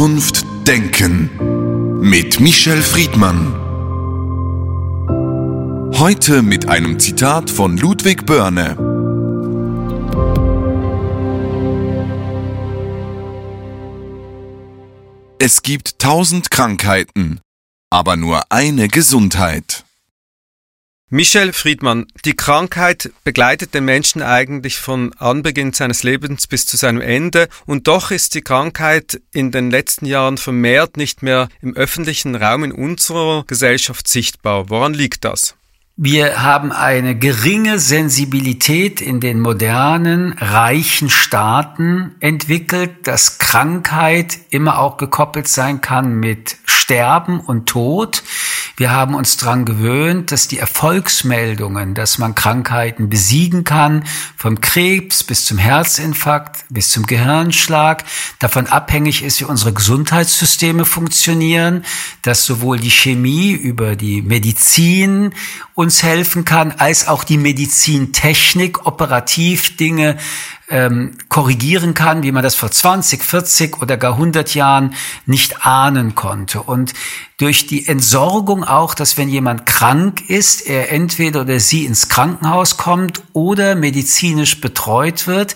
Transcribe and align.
Zukunft 0.00 0.46
denken 0.66 2.00
mit 2.00 2.40
Michel 2.40 2.80
Friedmann. 2.80 3.54
Heute 5.98 6.40
mit 6.40 6.70
einem 6.70 6.98
Zitat 6.98 7.50
von 7.50 7.76
Ludwig 7.76 8.24
Börne. 8.24 8.78
Es 15.38 15.60
gibt 15.60 15.98
tausend 15.98 16.50
Krankheiten, 16.50 17.42
aber 17.90 18.16
nur 18.16 18.50
eine 18.50 18.88
Gesundheit. 18.88 19.84
Michel 21.12 21.52
Friedmann, 21.52 22.06
die 22.24 22.36
Krankheit 22.36 23.10
begleitet 23.24 23.74
den 23.74 23.84
Menschen 23.84 24.22
eigentlich 24.22 24.78
von 24.78 25.12
Anbeginn 25.18 25.72
seines 25.72 26.04
Lebens 26.04 26.46
bis 26.46 26.66
zu 26.66 26.76
seinem 26.76 27.00
Ende 27.00 27.48
und 27.66 27.88
doch 27.88 28.12
ist 28.12 28.36
die 28.36 28.42
Krankheit 28.42 29.20
in 29.32 29.50
den 29.50 29.72
letzten 29.72 30.06
Jahren 30.06 30.38
vermehrt 30.38 30.96
nicht 30.96 31.24
mehr 31.24 31.48
im 31.62 31.74
öffentlichen 31.74 32.36
Raum 32.36 32.62
in 32.62 32.70
unserer 32.70 33.42
Gesellschaft 33.48 34.06
sichtbar. 34.06 34.70
Woran 34.70 34.94
liegt 34.94 35.24
das? 35.24 35.56
Wir 35.96 36.44
haben 36.44 36.70
eine 36.70 37.18
geringe 37.18 37.80
Sensibilität 37.80 39.00
in 39.00 39.18
den 39.18 39.40
modernen, 39.40 40.32
reichen 40.34 41.10
Staaten 41.10 42.14
entwickelt, 42.20 43.08
dass 43.08 43.38
Krankheit 43.38 44.38
immer 44.50 44.78
auch 44.78 44.96
gekoppelt 44.96 45.48
sein 45.48 45.80
kann 45.80 46.14
mit 46.14 46.56
Sterben 46.66 47.40
und 47.40 47.68
Tod. 47.68 48.22
Wir 48.80 48.92
haben 48.92 49.14
uns 49.14 49.36
daran 49.36 49.66
gewöhnt, 49.66 50.32
dass 50.32 50.48
die 50.48 50.56
Erfolgsmeldungen, 50.56 51.92
dass 51.92 52.16
man 52.16 52.34
Krankheiten 52.34 53.10
besiegen 53.10 53.62
kann, 53.62 54.04
vom 54.38 54.62
Krebs 54.62 55.22
bis 55.22 55.44
zum 55.44 55.58
Herzinfarkt 55.58 56.64
bis 56.70 56.88
zum 56.88 57.04
Gehirnschlag, 57.04 58.04
davon 58.38 58.66
abhängig 58.68 59.22
ist, 59.22 59.38
wie 59.38 59.44
unsere 59.44 59.74
Gesundheitssysteme 59.74 60.86
funktionieren, 60.86 61.84
dass 62.22 62.46
sowohl 62.46 62.80
die 62.80 62.90
Chemie 62.90 63.50
über 63.50 63.96
die 63.96 64.22
Medizin 64.22 65.34
uns 65.74 66.02
helfen 66.02 66.46
kann, 66.46 66.72
als 66.72 67.06
auch 67.06 67.24
die 67.24 67.36
Medizintechnik 67.36 68.86
operativ 68.86 69.76
Dinge 69.76 70.16
ähm, 70.70 71.12
korrigieren 71.28 71.94
kann, 71.94 72.22
wie 72.22 72.32
man 72.32 72.42
das 72.42 72.54
vor 72.54 72.70
20, 72.70 73.22
40 73.22 73.82
oder 73.82 73.96
gar 73.96 74.12
100 74.12 74.54
Jahren 74.54 74.94
nicht 75.26 75.66
ahnen 75.66 76.14
konnte. 76.14 76.62
Und 76.62 76.94
durch 77.40 77.66
die 77.66 77.88
Entsorgung 77.88 78.64
auch, 78.64 78.92
dass 78.92 79.16
wenn 79.16 79.30
jemand 79.30 79.64
krank 79.64 80.28
ist, 80.28 80.66
er 80.66 80.92
entweder 80.92 81.40
oder 81.40 81.58
sie 81.58 81.86
ins 81.86 82.10
Krankenhaus 82.10 82.76
kommt 82.76 83.22
oder 83.32 83.74
medizinisch 83.74 84.60
betreut 84.60 85.26
wird 85.26 85.54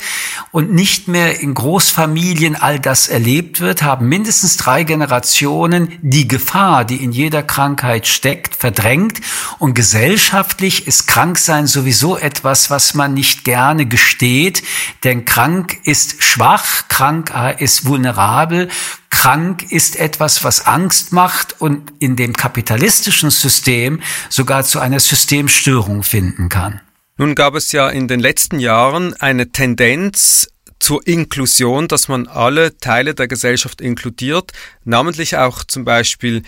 und 0.50 0.72
nicht 0.72 1.08
mehr 1.08 1.40
in 1.40 1.52
Großfamilien 1.52 2.56
all 2.56 2.80
das 2.80 3.08
erlebt 3.08 3.60
wird, 3.60 3.82
haben 3.82 4.08
mindestens 4.08 4.56
drei 4.56 4.82
Generationen 4.84 5.92
die 6.00 6.26
Gefahr, 6.26 6.86
die 6.86 7.04
in 7.04 7.12
jeder 7.12 7.42
Krankheit 7.42 8.06
steckt, 8.06 8.56
verdrängt. 8.56 9.20
Und 9.58 9.74
gesellschaftlich 9.74 10.86
ist 10.86 11.06
Kranksein 11.06 11.66
sowieso 11.66 12.16
etwas, 12.16 12.70
was 12.70 12.94
man 12.94 13.12
nicht 13.12 13.44
gerne 13.44 13.84
gesteht, 13.84 14.62
denn 15.04 15.24
krank 15.24 15.78
ist 15.84 16.22
schwach, 16.22 16.88
krank 16.88 17.32
ist 17.58 17.84
vulnerabel, 17.84 18.68
krank 19.10 19.70
ist 19.70 19.96
etwas, 19.96 20.44
was 20.44 20.66
Angst 20.66 21.12
macht 21.12 21.60
und 21.60 21.92
in 21.98 22.16
dem 22.16 22.32
kapitalistischen 22.32 23.30
System 23.30 24.00
sogar 24.28 24.64
zu 24.64 24.80
einer 24.80 25.00
Systemstörung 25.00 26.02
finden 26.02 26.48
kann. 26.48 26.80
Nun 27.16 27.34
gab 27.34 27.54
es 27.54 27.70
ja 27.72 27.88
in 27.88 28.08
den 28.08 28.20
letzten 28.20 28.58
Jahren 28.58 29.14
eine 29.20 29.52
Tendenz 29.52 30.48
zur 30.80 31.06
Inklusion, 31.06 31.88
dass 31.88 32.08
man 32.08 32.26
alle 32.26 32.76
Teile 32.78 33.14
der 33.14 33.28
Gesellschaft 33.28 33.80
inkludiert, 33.80 34.52
namentlich 34.84 35.36
auch 35.36 35.64
zum 35.64 35.84
Beispiel 35.84 36.42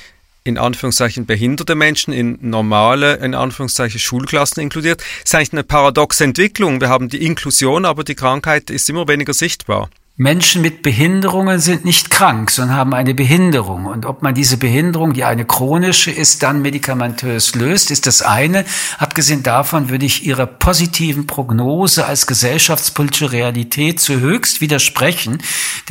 in 0.46 0.58
Anführungszeichen 0.58 1.26
behinderte 1.26 1.74
Menschen 1.74 2.12
in 2.12 2.38
normale, 2.40 3.16
in 3.16 3.34
Anführungszeichen 3.34 3.98
Schulklassen 3.98 4.62
inkludiert. 4.62 5.00
Das 5.00 5.24
ist 5.24 5.34
eigentlich 5.34 5.52
eine 5.52 5.64
paradoxe 5.64 6.24
Entwicklung. 6.24 6.80
Wir 6.80 6.88
haben 6.88 7.08
die 7.08 7.24
Inklusion, 7.24 7.84
aber 7.84 8.04
die 8.04 8.14
Krankheit 8.14 8.70
ist 8.70 8.88
immer 8.88 9.08
weniger 9.08 9.34
sichtbar. 9.34 9.90
Menschen 10.18 10.62
mit 10.62 10.80
Behinderungen 10.80 11.58
sind 11.58 11.84
nicht 11.84 12.08
krank, 12.08 12.50
sondern 12.50 12.78
haben 12.78 12.94
eine 12.94 13.12
Behinderung. 13.12 13.84
Und 13.84 14.06
ob 14.06 14.22
man 14.22 14.34
diese 14.34 14.56
Behinderung, 14.56 15.12
die 15.12 15.24
eine 15.24 15.44
chronische 15.44 16.10
ist, 16.10 16.42
dann 16.42 16.62
medikamentös 16.62 17.54
löst, 17.54 17.90
ist 17.90 18.06
das 18.06 18.22
eine. 18.22 18.64
Abgesehen 18.96 19.42
davon 19.42 19.90
würde 19.90 20.06
ich 20.06 20.24
Ihrer 20.24 20.46
positiven 20.46 21.26
Prognose 21.26 22.06
als 22.06 22.26
gesellschaftspolitische 22.26 23.30
Realität 23.30 24.00
zu 24.00 24.18
höchst 24.18 24.62
widersprechen. 24.62 25.36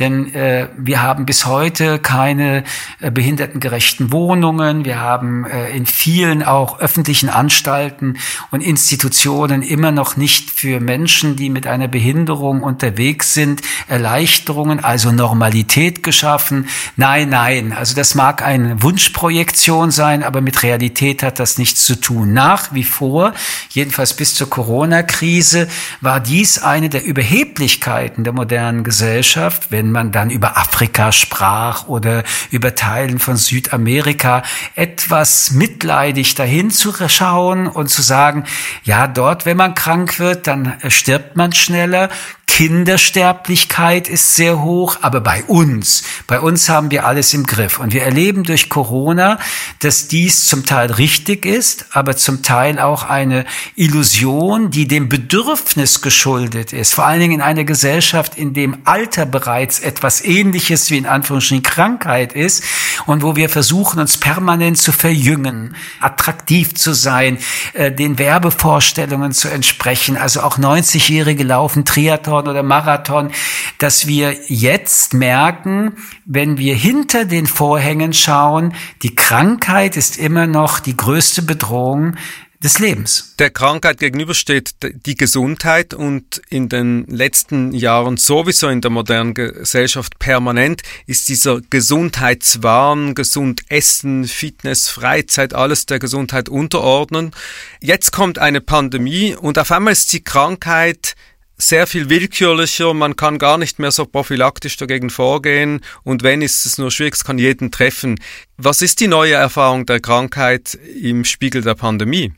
Denn 0.00 0.34
äh, 0.34 0.70
wir 0.76 1.02
haben 1.02 1.24
bis 1.24 1.46
heute 1.46 2.00
keine 2.00 2.64
äh, 3.00 3.12
behindertengerechten 3.12 4.10
Wohnungen. 4.10 4.84
Wir 4.84 4.98
haben 4.98 5.46
äh, 5.46 5.70
in 5.70 5.86
vielen 5.86 6.42
auch 6.42 6.80
öffentlichen 6.80 7.28
Anstalten 7.28 8.18
und 8.50 8.60
Institutionen 8.60 9.62
immer 9.62 9.92
noch 9.92 10.16
nicht 10.16 10.50
für 10.50 10.80
Menschen, 10.80 11.36
die 11.36 11.48
mit 11.48 11.68
einer 11.68 11.86
Behinderung 11.86 12.64
unterwegs 12.64 13.32
sind, 13.32 13.62
erleichtert 13.86 14.15
Erleichterungen, 14.16 14.82
also 14.82 15.12
Normalität 15.12 16.02
geschaffen. 16.02 16.68
Nein, 16.96 17.28
nein, 17.28 17.74
also 17.74 17.94
das 17.94 18.14
mag 18.14 18.40
eine 18.40 18.82
Wunschprojektion 18.82 19.90
sein, 19.90 20.22
aber 20.22 20.40
mit 20.40 20.62
Realität 20.62 21.22
hat 21.22 21.38
das 21.38 21.58
nichts 21.58 21.84
zu 21.84 22.00
tun. 22.00 22.32
Nach 22.32 22.72
wie 22.72 22.84
vor, 22.84 23.34
jedenfalls 23.68 24.14
bis 24.14 24.34
zur 24.34 24.48
Corona-Krise, 24.48 25.68
war 26.00 26.20
dies 26.20 26.62
eine 26.62 26.88
der 26.88 27.04
Überheblichkeiten 27.04 28.24
der 28.24 28.32
modernen 28.32 28.84
Gesellschaft, 28.84 29.70
wenn 29.70 29.92
man 29.92 30.12
dann 30.12 30.30
über 30.30 30.56
Afrika 30.56 31.12
sprach 31.12 31.86
oder 31.86 32.24
über 32.50 32.74
Teilen 32.74 33.18
von 33.18 33.36
Südamerika, 33.36 34.44
etwas 34.76 35.50
mitleidig 35.50 36.34
dahin 36.36 36.70
zu 36.70 36.94
schauen 37.06 37.66
und 37.66 37.90
zu 37.90 38.00
sagen, 38.00 38.44
ja, 38.82 39.08
dort, 39.08 39.44
wenn 39.44 39.58
man 39.58 39.74
krank 39.74 40.18
wird, 40.18 40.46
dann 40.46 40.72
stirbt 40.88 41.36
man 41.36 41.52
schneller, 41.52 42.08
Kindersterblichkeit 42.46 44.08
ist 44.08 44.34
sehr 44.34 44.62
hoch, 44.62 44.96
aber 45.02 45.20
bei 45.20 45.44
uns, 45.44 46.04
bei 46.26 46.40
uns 46.40 46.70
haben 46.70 46.90
wir 46.90 47.04
alles 47.04 47.34
im 47.34 47.44
Griff. 47.44 47.78
Und 47.78 47.92
wir 47.92 48.02
erleben 48.02 48.44
durch 48.44 48.70
Corona, 48.70 49.38
dass 49.80 50.08
dies 50.08 50.46
zum 50.46 50.64
Teil 50.64 50.90
richtig 50.92 51.44
ist, 51.44 51.86
aber 51.90 52.16
zum 52.16 52.42
Teil 52.42 52.78
auch 52.78 53.02
eine 53.02 53.44
Illusion, 53.74 54.70
die 54.70 54.88
dem 54.88 55.10
Bedürfnis 55.10 56.00
geschuldet 56.00 56.72
ist. 56.72 56.94
Vor 56.94 57.04
allen 57.04 57.20
Dingen 57.20 57.34
in 57.34 57.42
einer 57.42 57.64
Gesellschaft, 57.64 58.38
in 58.38 58.54
dem 58.54 58.78
Alter 58.84 59.26
bereits 59.26 59.80
etwas 59.80 60.24
ähnliches 60.24 60.90
wie 60.90 60.96
in 60.96 61.06
Anführungsstrichen 61.06 61.62
Krankheit 61.62 62.32
ist 62.32 62.64
und 63.04 63.22
wo 63.22 63.36
wir 63.36 63.48
versuchen, 63.48 64.00
uns 64.00 64.16
permanent 64.16 64.78
zu 64.78 64.92
verjüngen, 64.92 65.76
attraktiv 66.00 66.74
zu 66.74 66.94
sein, 66.94 67.38
äh, 67.74 67.92
den 67.92 68.18
Werbevorstellungen 68.18 69.32
zu 69.32 69.48
entsprechen. 69.48 70.16
Also 70.16 70.40
auch 70.40 70.58
90-Jährige 70.58 71.44
laufen 71.44 71.84
Triathlon 71.84 72.48
oder 72.48 72.62
Marathon, 72.62 73.30
dass 73.78 74.06
wir 74.06 74.34
jetzt 74.48 75.12
merken, 75.12 75.92
wenn 76.24 76.58
wir 76.58 76.74
hinter 76.74 77.24
den 77.24 77.46
Vorhängen 77.46 78.12
schauen, 78.12 78.74
die 79.02 79.14
Krankheit 79.14 79.96
ist 79.96 80.18
immer 80.18 80.46
noch 80.46 80.80
die 80.80 80.96
größte 80.96 81.42
Bedrohung 81.42 82.16
des 82.62 82.78
Lebens. 82.78 83.34
Der 83.38 83.50
Krankheit 83.50 83.98
gegenübersteht 83.98 84.74
die 84.82 85.14
Gesundheit 85.14 85.94
und 85.94 86.40
in 86.48 86.68
den 86.68 87.06
letzten 87.06 87.72
Jahren 87.72 88.16
sowieso 88.16 88.68
in 88.68 88.80
der 88.80 88.90
modernen 88.90 89.34
Gesellschaft 89.34 90.18
permanent 90.18 90.82
ist 91.06 91.28
dieser 91.28 91.60
Gesundheitswahn, 91.60 93.14
gesund 93.14 93.60
essen, 93.68 94.24
Fitness, 94.24 94.88
Freizeit, 94.88 95.54
alles 95.54 95.86
der 95.86 95.98
Gesundheit 95.98 96.48
unterordnen. 96.48 97.32
Jetzt 97.80 98.12
kommt 98.12 98.38
eine 98.38 98.60
Pandemie 98.60 99.34
und 99.34 99.58
auf 99.58 99.70
einmal 99.70 99.92
ist 99.92 100.12
die 100.12 100.24
Krankheit 100.24 101.14
sehr 101.58 101.86
viel 101.86 102.10
willkürlicher, 102.10 102.92
man 102.92 103.16
kann 103.16 103.38
gar 103.38 103.56
nicht 103.56 103.78
mehr 103.78 103.90
so 103.90 104.04
prophylaktisch 104.04 104.76
dagegen 104.76 105.08
vorgehen 105.08 105.80
und 106.04 106.22
wenn 106.22 106.42
ist 106.42 106.66
es 106.66 106.76
nur 106.76 106.90
schwierig, 106.90 107.14
es 107.14 107.24
kann 107.24 107.38
jeden 107.38 107.70
treffen. 107.70 108.20
Was 108.58 108.82
ist 108.82 109.00
die 109.00 109.08
neue 109.08 109.34
Erfahrung 109.34 109.86
der 109.86 110.00
Krankheit 110.00 110.74
im 110.74 111.24
Spiegel 111.24 111.62
der 111.62 111.74
Pandemie? 111.74 112.32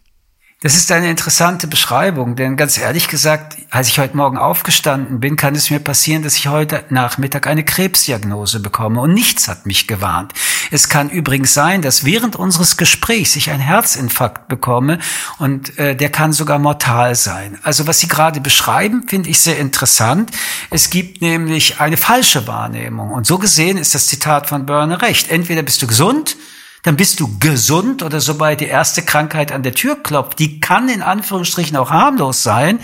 Das 0.60 0.74
ist 0.74 0.90
eine 0.90 1.08
interessante 1.08 1.68
Beschreibung, 1.68 2.34
denn 2.34 2.56
ganz 2.56 2.78
ehrlich 2.78 3.06
gesagt, 3.06 3.56
als 3.70 3.86
ich 3.86 4.00
heute 4.00 4.16
Morgen 4.16 4.36
aufgestanden 4.36 5.20
bin, 5.20 5.36
kann 5.36 5.54
es 5.54 5.70
mir 5.70 5.78
passieren, 5.78 6.24
dass 6.24 6.36
ich 6.36 6.48
heute 6.48 6.82
Nachmittag 6.88 7.46
eine 7.46 7.64
Krebsdiagnose 7.64 8.58
bekomme 8.58 9.00
und 9.00 9.14
nichts 9.14 9.46
hat 9.46 9.66
mich 9.66 9.86
gewarnt. 9.86 10.32
Es 10.72 10.88
kann 10.88 11.10
übrigens 11.10 11.54
sein, 11.54 11.80
dass 11.80 12.04
während 12.04 12.34
unseres 12.34 12.76
Gesprächs 12.76 13.36
ich 13.36 13.52
einen 13.52 13.60
Herzinfarkt 13.60 14.48
bekomme 14.48 14.98
und 15.38 15.78
äh, 15.78 15.94
der 15.94 16.10
kann 16.10 16.32
sogar 16.32 16.58
mortal 16.58 17.14
sein. 17.14 17.56
Also 17.62 17.86
was 17.86 18.00
Sie 18.00 18.08
gerade 18.08 18.40
beschreiben, 18.40 19.04
finde 19.06 19.30
ich 19.30 19.38
sehr 19.38 19.58
interessant. 19.58 20.32
Es 20.70 20.90
gibt 20.90 21.22
nämlich 21.22 21.78
eine 21.78 21.96
falsche 21.96 22.48
Wahrnehmung 22.48 23.12
und 23.12 23.28
so 23.28 23.38
gesehen 23.38 23.78
ist 23.78 23.94
das 23.94 24.08
Zitat 24.08 24.48
von 24.48 24.66
Börne 24.66 25.02
recht. 25.02 25.30
Entweder 25.30 25.62
bist 25.62 25.80
du 25.82 25.86
gesund, 25.86 26.36
dann 26.82 26.96
bist 26.96 27.20
du 27.20 27.38
gesund 27.38 28.02
oder 28.02 28.20
sobald 28.20 28.60
die 28.60 28.66
erste 28.66 29.02
Krankheit 29.02 29.52
an 29.52 29.62
der 29.62 29.74
Tür 29.74 30.02
klopft, 30.02 30.38
die 30.38 30.60
kann 30.60 30.88
in 30.88 31.02
Anführungsstrichen 31.02 31.76
auch 31.76 31.90
harmlos 31.90 32.42
sein, 32.42 32.80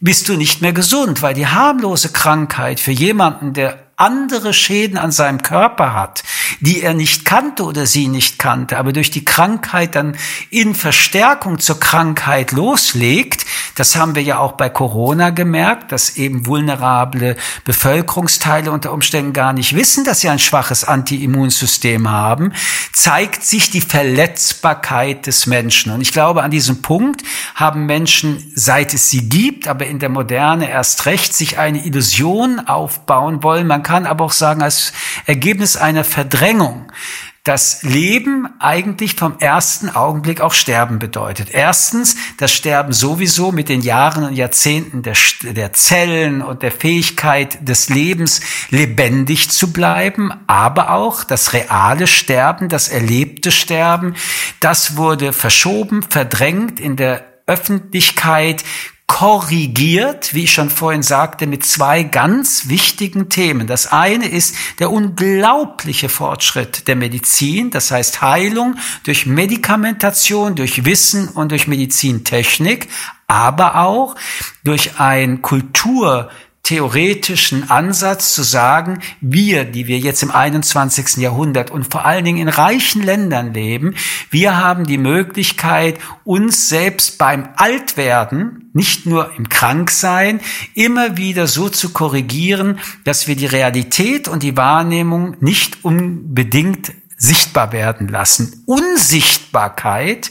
bist 0.00 0.28
du 0.28 0.36
nicht 0.36 0.62
mehr 0.62 0.72
gesund, 0.72 1.22
weil 1.22 1.34
die 1.34 1.46
harmlose 1.46 2.10
Krankheit 2.10 2.80
für 2.80 2.92
jemanden, 2.92 3.52
der 3.52 3.82
andere 3.96 4.52
Schäden 4.52 4.98
an 4.98 5.12
seinem 5.12 5.42
Körper 5.42 5.94
hat, 5.94 6.22
die 6.60 6.82
er 6.82 6.94
nicht 6.94 7.24
kannte 7.24 7.64
oder 7.64 7.86
sie 7.86 8.08
nicht 8.08 8.38
kannte, 8.38 8.78
aber 8.78 8.92
durch 8.92 9.10
die 9.10 9.24
Krankheit 9.24 9.94
dann 9.94 10.16
in 10.50 10.74
Verstärkung 10.74 11.58
zur 11.58 11.80
Krankheit 11.80 12.52
loslegt, 12.52 13.46
das 13.74 13.96
haben 13.96 14.14
wir 14.14 14.22
ja 14.22 14.38
auch 14.38 14.52
bei 14.52 14.68
Corona 14.68 15.30
gemerkt, 15.30 15.92
dass 15.92 16.16
eben 16.16 16.46
vulnerable 16.46 17.36
Bevölkerungsteile 17.64 18.70
unter 18.70 18.92
Umständen 18.92 19.32
gar 19.32 19.52
nicht 19.52 19.74
wissen, 19.74 20.04
dass 20.04 20.20
sie 20.20 20.28
ein 20.28 20.38
schwaches 20.38 20.84
Anti-Immunsystem 20.84 22.10
haben, 22.10 22.52
zeigt 22.92 23.44
sich 23.44 23.70
die 23.70 23.80
Verletzbarkeit 23.80 25.26
des 25.26 25.46
Menschen. 25.46 25.92
Und 25.92 26.00
ich 26.00 26.12
glaube, 26.12 26.42
an 26.42 26.50
diesem 26.50 26.82
Punkt 26.82 27.22
haben 27.54 27.86
Menschen, 27.86 28.52
seit 28.54 28.92
es 28.94 29.08
sie 29.10 29.28
gibt, 29.28 29.68
aber 29.68 29.86
in 29.86 29.98
der 29.98 30.10
Moderne 30.10 30.68
erst 30.68 31.06
recht, 31.06 31.34
sich 31.34 31.58
eine 31.58 31.84
Illusion 31.84 32.60
aufbauen 32.60 33.42
wollen. 33.42 33.66
Man 33.66 33.82
kann 33.82 34.06
aber 34.06 34.24
auch 34.24 34.32
sagen, 34.32 34.62
als 34.62 34.92
Ergebnis 35.26 35.76
einer 35.76 36.04
Verdrängung 36.04 36.41
das 37.44 37.82
Leben 37.82 38.48
eigentlich 38.60 39.16
vom 39.16 39.38
ersten 39.38 39.90
Augenblick 39.90 40.40
auch 40.40 40.52
Sterben 40.52 41.00
bedeutet. 41.00 41.50
Erstens, 41.50 42.16
das 42.36 42.52
Sterben 42.52 42.92
sowieso 42.92 43.50
mit 43.50 43.68
den 43.68 43.80
Jahren 43.80 44.24
und 44.24 44.34
Jahrzehnten 44.34 45.02
der, 45.02 45.16
der, 45.42 45.72
Zellen 45.72 46.42
und 46.42 46.62
der 46.62 46.70
Fähigkeit 46.70 47.68
des 47.68 47.88
Lebens 47.88 48.40
lebendig 48.70 49.50
zu 49.50 49.72
bleiben, 49.72 50.32
aber 50.46 50.90
auch 50.90 51.24
das 51.24 51.52
reale 51.52 52.06
Sterben, 52.06 52.68
das 52.68 52.88
erlebte 52.88 53.50
Sterben, 53.50 54.14
das 54.60 54.96
wurde 54.96 55.32
verschoben, 55.32 56.02
verdrängt 56.02 56.78
in 56.78 56.94
der 56.94 57.24
Öffentlichkeit 57.46 58.64
korrigiert, 59.06 60.34
wie 60.34 60.44
ich 60.44 60.52
schon 60.52 60.70
vorhin 60.70 61.02
sagte, 61.02 61.46
mit 61.46 61.64
zwei 61.64 62.02
ganz 62.02 62.68
wichtigen 62.68 63.28
Themen. 63.28 63.66
Das 63.66 63.86
eine 63.86 64.26
ist 64.26 64.56
der 64.78 64.90
unglaubliche 64.90 66.08
Fortschritt 66.08 66.88
der 66.88 66.96
Medizin, 66.96 67.70
das 67.70 67.90
heißt 67.90 68.22
Heilung 68.22 68.76
durch 69.04 69.26
Medikamentation, 69.26 70.54
durch 70.54 70.84
Wissen 70.84 71.28
und 71.28 71.50
durch 71.50 71.68
Medizintechnik, 71.68 72.88
aber 73.26 73.76
auch 73.76 74.16
durch 74.64 74.98
ein 74.98 75.42
Kultur 75.42 76.30
theoretischen 76.62 77.70
Ansatz 77.70 78.34
zu 78.34 78.44
sagen, 78.44 79.00
wir, 79.20 79.64
die 79.64 79.88
wir 79.88 79.98
jetzt 79.98 80.22
im 80.22 80.30
21. 80.30 81.16
Jahrhundert 81.16 81.72
und 81.72 81.90
vor 81.90 82.04
allen 82.04 82.24
Dingen 82.24 82.38
in 82.38 82.48
reichen 82.48 83.02
Ländern 83.02 83.52
leben, 83.52 83.96
wir 84.30 84.56
haben 84.56 84.86
die 84.86 84.98
Möglichkeit, 84.98 85.98
uns 86.24 86.68
selbst 86.68 87.18
beim 87.18 87.48
Altwerden, 87.56 88.70
nicht 88.74 89.06
nur 89.06 89.36
im 89.36 89.48
Kranksein, 89.48 90.40
immer 90.74 91.16
wieder 91.16 91.48
so 91.48 91.68
zu 91.68 91.90
korrigieren, 91.90 92.78
dass 93.02 93.26
wir 93.26 93.34
die 93.34 93.46
Realität 93.46 94.28
und 94.28 94.44
die 94.44 94.56
Wahrnehmung 94.56 95.36
nicht 95.40 95.84
unbedingt 95.84 96.92
sichtbar 97.16 97.72
werden 97.72 98.06
lassen. 98.06 98.62
Unsichtbarkeit 98.66 100.30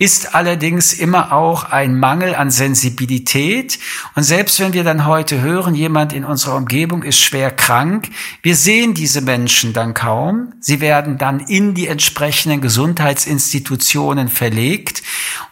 ist 0.00 0.34
allerdings 0.34 0.94
immer 0.94 1.30
auch 1.30 1.64
ein 1.64 1.94
Mangel 1.94 2.34
an 2.34 2.50
Sensibilität. 2.50 3.78
Und 4.14 4.22
selbst 4.22 4.58
wenn 4.58 4.72
wir 4.72 4.82
dann 4.82 5.04
heute 5.04 5.42
hören, 5.42 5.74
jemand 5.74 6.14
in 6.14 6.24
unserer 6.24 6.56
Umgebung 6.56 7.02
ist 7.02 7.20
schwer 7.20 7.50
krank, 7.50 8.08
wir 8.40 8.56
sehen 8.56 8.94
diese 8.94 9.20
Menschen 9.20 9.74
dann 9.74 9.92
kaum. 9.92 10.54
Sie 10.58 10.80
werden 10.80 11.18
dann 11.18 11.40
in 11.40 11.74
die 11.74 11.86
entsprechenden 11.86 12.62
Gesundheitsinstitutionen 12.62 14.30
verlegt. 14.30 15.02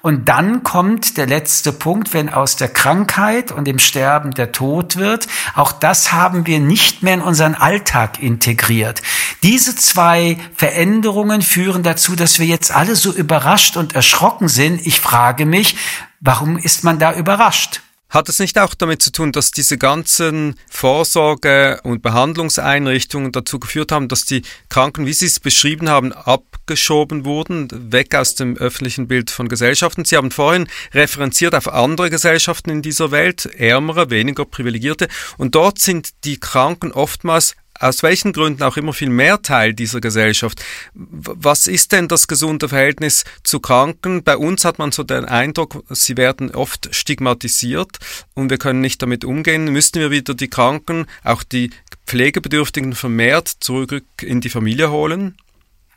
Und 0.01 0.31
dann 0.31 0.63
kommt 0.63 1.19
der 1.19 1.27
letzte 1.27 1.71
Punkt, 1.71 2.15
wenn 2.15 2.31
aus 2.31 2.57
der 2.57 2.69
Krankheit 2.69 3.53
und 3.53 3.67
dem 3.67 3.79
Sterben 3.79 4.31
der 4.31 4.53
Tod 4.53 4.97
wird. 4.97 5.29
Auch 5.57 5.73
das 5.73 6.11
haben 6.13 6.47
wir 6.47 6.59
nicht 6.59 7.03
mehr 7.03 7.13
in 7.13 7.21
unseren 7.21 7.55
Alltag 7.55 8.23
integriert. 8.23 9.03
Diese 9.43 9.77
zwei 9.77 10.39
Veränderungen 10.57 11.43
führen 11.43 11.83
dazu, 11.83 12.17
dass 12.17 12.39
wir 12.39 12.47
jetzt 12.47 12.75
alle 12.75 12.97
so 12.97 13.13
überrascht 13.13 13.77
und 13.77 13.95
erschrocken 13.95 14.38
erschrocken 14.39 14.49
sind. 14.49 14.87
Ich 14.87 15.01
frage 15.01 15.47
mich, 15.47 15.77
warum 16.21 16.57
ist 16.59 16.85
man 16.85 16.99
da 16.99 17.15
überrascht? 17.15 17.81
Hat 18.11 18.31
es 18.31 18.39
nicht 18.39 18.59
auch 18.59 18.75
damit 18.75 19.03
zu 19.03 19.13
tun, 19.13 19.33
dass 19.33 19.51
diese 19.51 19.77
ganzen 19.77 20.55
Vorsorge- 20.71 21.79
und 21.83 22.01
Behandlungseinrichtungen 22.01 23.33
dazu 23.33 23.61
geführt 23.61 23.93
haben, 23.93 24.09
dass 24.09 24.25
die 24.25 24.45
Kranken, 24.71 25.05
wie 25.05 25.13
Sie 25.13 25.27
es 25.27 25.41
beschrieben 25.41 25.91
haben, 25.91 26.15
abgeschoben 26.15 27.27
wurden, 27.27 27.69
weg 27.93 28.15
aus 28.15 28.35
dem 28.35 28.57
öffentlichen 28.57 29.09
Bild 29.09 29.31
von 29.31 29.49
Gesellschaften? 29.49 30.07
Sie 30.07 30.17
haben 30.17 30.31
vorhin 30.31 30.69
referenziert 30.95 31.55
auf 31.55 31.69
andere 31.69 32.09
Gesellschaften 32.09 32.71
in 32.71 32.81
dieser 32.81 33.11
Welt, 33.11 33.45
ärmere, 33.45 34.09
weniger 34.09 34.47
privilegierte, 34.47 35.09
und 35.37 35.55
dort 35.55 35.79
sind 35.79 36.25
die 36.25 36.41
Kranken 36.41 36.93
oftmals 36.93 37.57
aus 37.79 38.03
welchen 38.03 38.33
Gründen 38.33 38.63
auch 38.63 38.77
immer 38.77 38.93
viel 38.93 39.11
mehr 39.11 39.43
Teil 39.43 39.75
dieser 39.75 40.01
Gesellschaft. 40.01 40.63
Was 40.95 41.67
ist 41.67 41.93
denn 41.93 42.09
das 42.09 42.29
gesunde 42.29 42.69
Verhältnis 42.69 43.25
zu 43.43 43.61
Kranken? 43.61 44.23
Bei 44.23 44.37
uns 44.37 44.65
hat 44.65 44.79
man 44.79 44.93
so 44.93 45.03
den 45.03 45.25
Eindruck, 45.25 45.85
sie 45.91 46.17
werden 46.17 46.55
oft 46.55 46.95
stigmatisiert 46.95 47.99
und 48.35 48.51
wir 48.51 48.59
können 48.59 48.81
nicht 48.81 49.03
damit 49.03 49.25
umgehen. 49.25 49.73
Müssten 49.73 50.01
wir 50.01 50.11
wieder 50.11 50.35
die 50.35 50.49
Kranken, 50.49 51.07
auch 51.25 51.43
die 51.43 51.71
Pflegebedürftigen 52.07 52.95
vermehrt 52.95 53.49
zurück 53.61 54.05
in 54.23 54.41
die 54.41 54.49
Familie 54.49 54.91
holen? 54.91 55.37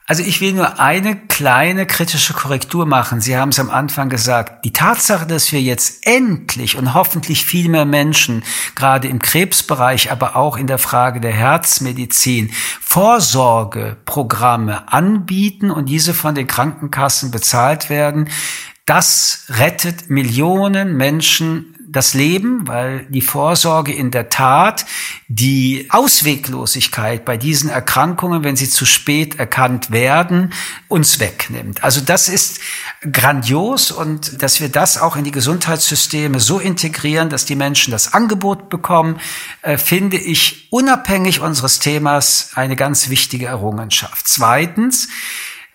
Also 0.08 0.24
ich 0.24 0.42
will 0.42 0.54
nur 0.54 0.80
eine 0.80 1.16
kleine 1.16 1.86
kritische 1.86 2.34
Korrektur 2.34 2.86
machen. 2.86 3.22
Sie 3.22 3.38
haben 3.38 3.50
es 3.50 3.60
am 3.60 3.70
Anfang 3.70 4.10
gesagt. 4.10 4.66
Die 4.66 4.74
Tatsache, 4.74 5.26
dass 5.26 5.52
wir 5.52 5.62
jetzt 5.62 6.06
endlich 6.06 6.76
und 6.76 6.94
hoffentlich 6.94 7.46
viel 7.46 7.70
mehr 7.70 7.86
Menschen, 7.86 8.44
gerade 8.76 9.08
im 9.08 9.20
Krebsbereich, 9.20 10.12
aber 10.12 10.36
auch 10.36 10.58
in 10.58 10.68
der 10.68 10.80
Frage 10.80 11.22
der 11.22 11.32
Herzmedizin, 11.32 12.52
Vorsorgeprogramme 12.82 14.92
anbieten 14.92 15.72
und 15.72 15.86
diese 15.86 16.14
von 16.14 16.36
den 16.36 16.48
Krankenkassen 16.48 17.32
bezahlt 17.32 17.90
werden, 17.90 18.30
das 18.86 19.46
rettet 19.50 20.10
Millionen 20.10 20.98
Menschen 20.98 21.76
das 21.92 22.14
Leben, 22.14 22.68
weil 22.68 23.06
die 23.10 23.22
Vorsorge 23.22 23.94
in 23.94 24.12
der 24.12 24.30
Tat 24.30 24.86
die 25.28 25.88
Ausweglosigkeit 25.90 27.26
bei 27.26 27.38
diesen 27.38 27.70
Erkrankungen, 27.70 28.44
wenn 28.44 28.56
sie 28.56 28.70
zu 28.70 28.86
spät 28.86 29.40
erkannt 29.40 29.92
werden, 29.92 30.54
uns 30.88 31.20
wegnimmt. 31.20 31.84
Also 31.84 32.02
das 32.02 32.30
ist 32.30 32.60
grandios 33.12 33.92
und 33.92 34.42
dass 34.42 34.62
wir 34.62 34.70
das 34.70 34.98
auch 34.98 35.16
in 35.16 35.24
die 35.24 35.32
Gesundheitssysteme 35.32 36.40
so 36.40 36.60
integrieren, 36.60 37.30
dass 37.30 37.46
die 37.46 37.56
Menschen 37.56 37.92
das 37.92 38.14
Angebot 38.14 38.70
bekommen, 38.70 39.20
äh, 39.62 39.78
finde 39.78 40.18
ich 40.18 40.68
unabhängig 40.72 41.42
unseres 41.42 41.80
Themas 41.80 42.52
eine 42.56 42.76
ganz 42.76 43.10
wichtige 43.10 43.48
Errungenschaft. 43.48 44.28
Zweitens, 44.28 45.10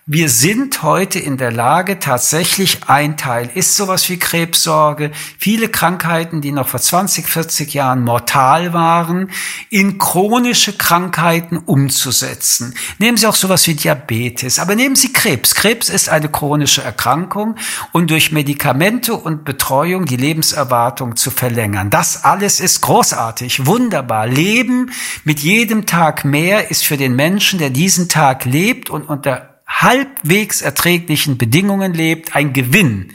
wir 0.09 0.29
sind 0.29 0.85
heute 0.85 1.19
in 1.19 1.37
der 1.37 1.51
Lage, 1.51 1.99
tatsächlich 1.99 2.79
ein 2.87 3.17
Teil 3.17 3.51
ist 3.53 3.75
sowas 3.75 4.09
wie 4.09 4.21
Krebssorge, 4.21 5.11
viele 5.37 5.69
Krankheiten, 5.69 6.41
die 6.41 6.53
noch 6.53 6.69
vor 6.69 6.79
20, 6.79 7.27
40 7.27 7.75
Jahren 7.75 8.05
mortal 8.05 8.73
waren, 8.73 9.33
in 9.69 9.99
chronische 9.99 10.75
Krankheiten 10.75 11.59
umzusetzen. 11.59 12.77
Nehmen 13.01 13.17
Sie 13.17 13.27
auch 13.27 13.35
sowas 13.35 13.67
wie 13.67 13.75
Diabetes, 13.75 14.61
aber 14.61 14.77
nehmen 14.77 14.95
Sie 14.95 15.13
Krebs. 15.13 15.57
Krebs 15.57 15.89
ist 15.89 16.09
eine 16.09 16.29
chronische 16.29 16.85
Erkrankung 16.85 17.57
und 17.91 18.09
durch 18.13 18.31
Medikamente 18.31 19.13
und 19.13 19.45
Betreuung 19.45 20.07
die 20.07 20.15
Lebenserwartung 20.15 21.17
zu 21.17 21.33
verlängern. 21.33 21.91
Das 21.91 22.23
alles 22.23 22.61
ist 22.61 22.81
großartig, 22.81 23.67
wunderbar. 23.67 24.29
Leben 24.29 24.93
mit 25.25 25.41
jedem 25.41 25.85
Tag 25.85 26.25
mehr 26.25 26.71
ist 26.71 26.87
für 26.87 26.97
den 26.97 27.17
Menschen, 27.17 27.59
der 27.59 27.71
diesen 27.71 28.09
Tag 28.09 28.45
lebt 28.45 28.89
und 28.89 29.09
unter 29.09 29.56
halbwegs 29.67 30.63
erträglichen 30.63 31.39
Bedingungen 31.39 31.93
lebt, 31.93 32.35
ein 32.37 32.53
Gewinn. 32.53 33.13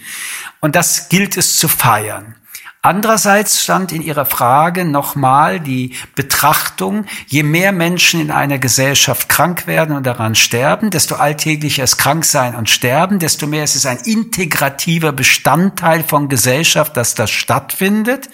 Und 0.60 0.76
das 0.76 1.10
gilt 1.10 1.38
es 1.38 1.58
zu 1.58 1.68
feiern. 1.68 2.36
Andererseits 2.84 3.62
stand 3.62 3.92
in 3.92 4.02
Ihrer 4.02 4.26
Frage 4.26 4.86
nochmal 4.86 5.60
die 5.60 5.94
Betrachtung, 6.16 7.06
je 7.28 7.44
mehr 7.44 7.72
Menschen 7.72 8.20
in 8.20 8.32
einer 8.32 8.58
Gesellschaft 8.58 9.30
krank 9.30 9.68
werden 9.68 9.96
und 9.96 10.08
daran 10.08 10.34
sterben, 10.34 10.90
desto 10.90 11.14
alltäglicher 11.14 11.84
ist 11.84 11.98
Kranksein 11.98 12.56
und 12.56 12.72
Sterben, 12.72 13.20
desto 13.20 13.46
mehr 13.46 13.64
ist 13.64 13.76
es 13.76 13.86
ein 13.86 14.00
integrativer 14.00 15.12
Bestandteil 15.12 16.04
von 16.04 16.28
Gesellschaft, 16.28 16.98
dass 16.98 17.14
das 17.14 17.30
stattfindet. 17.30 18.30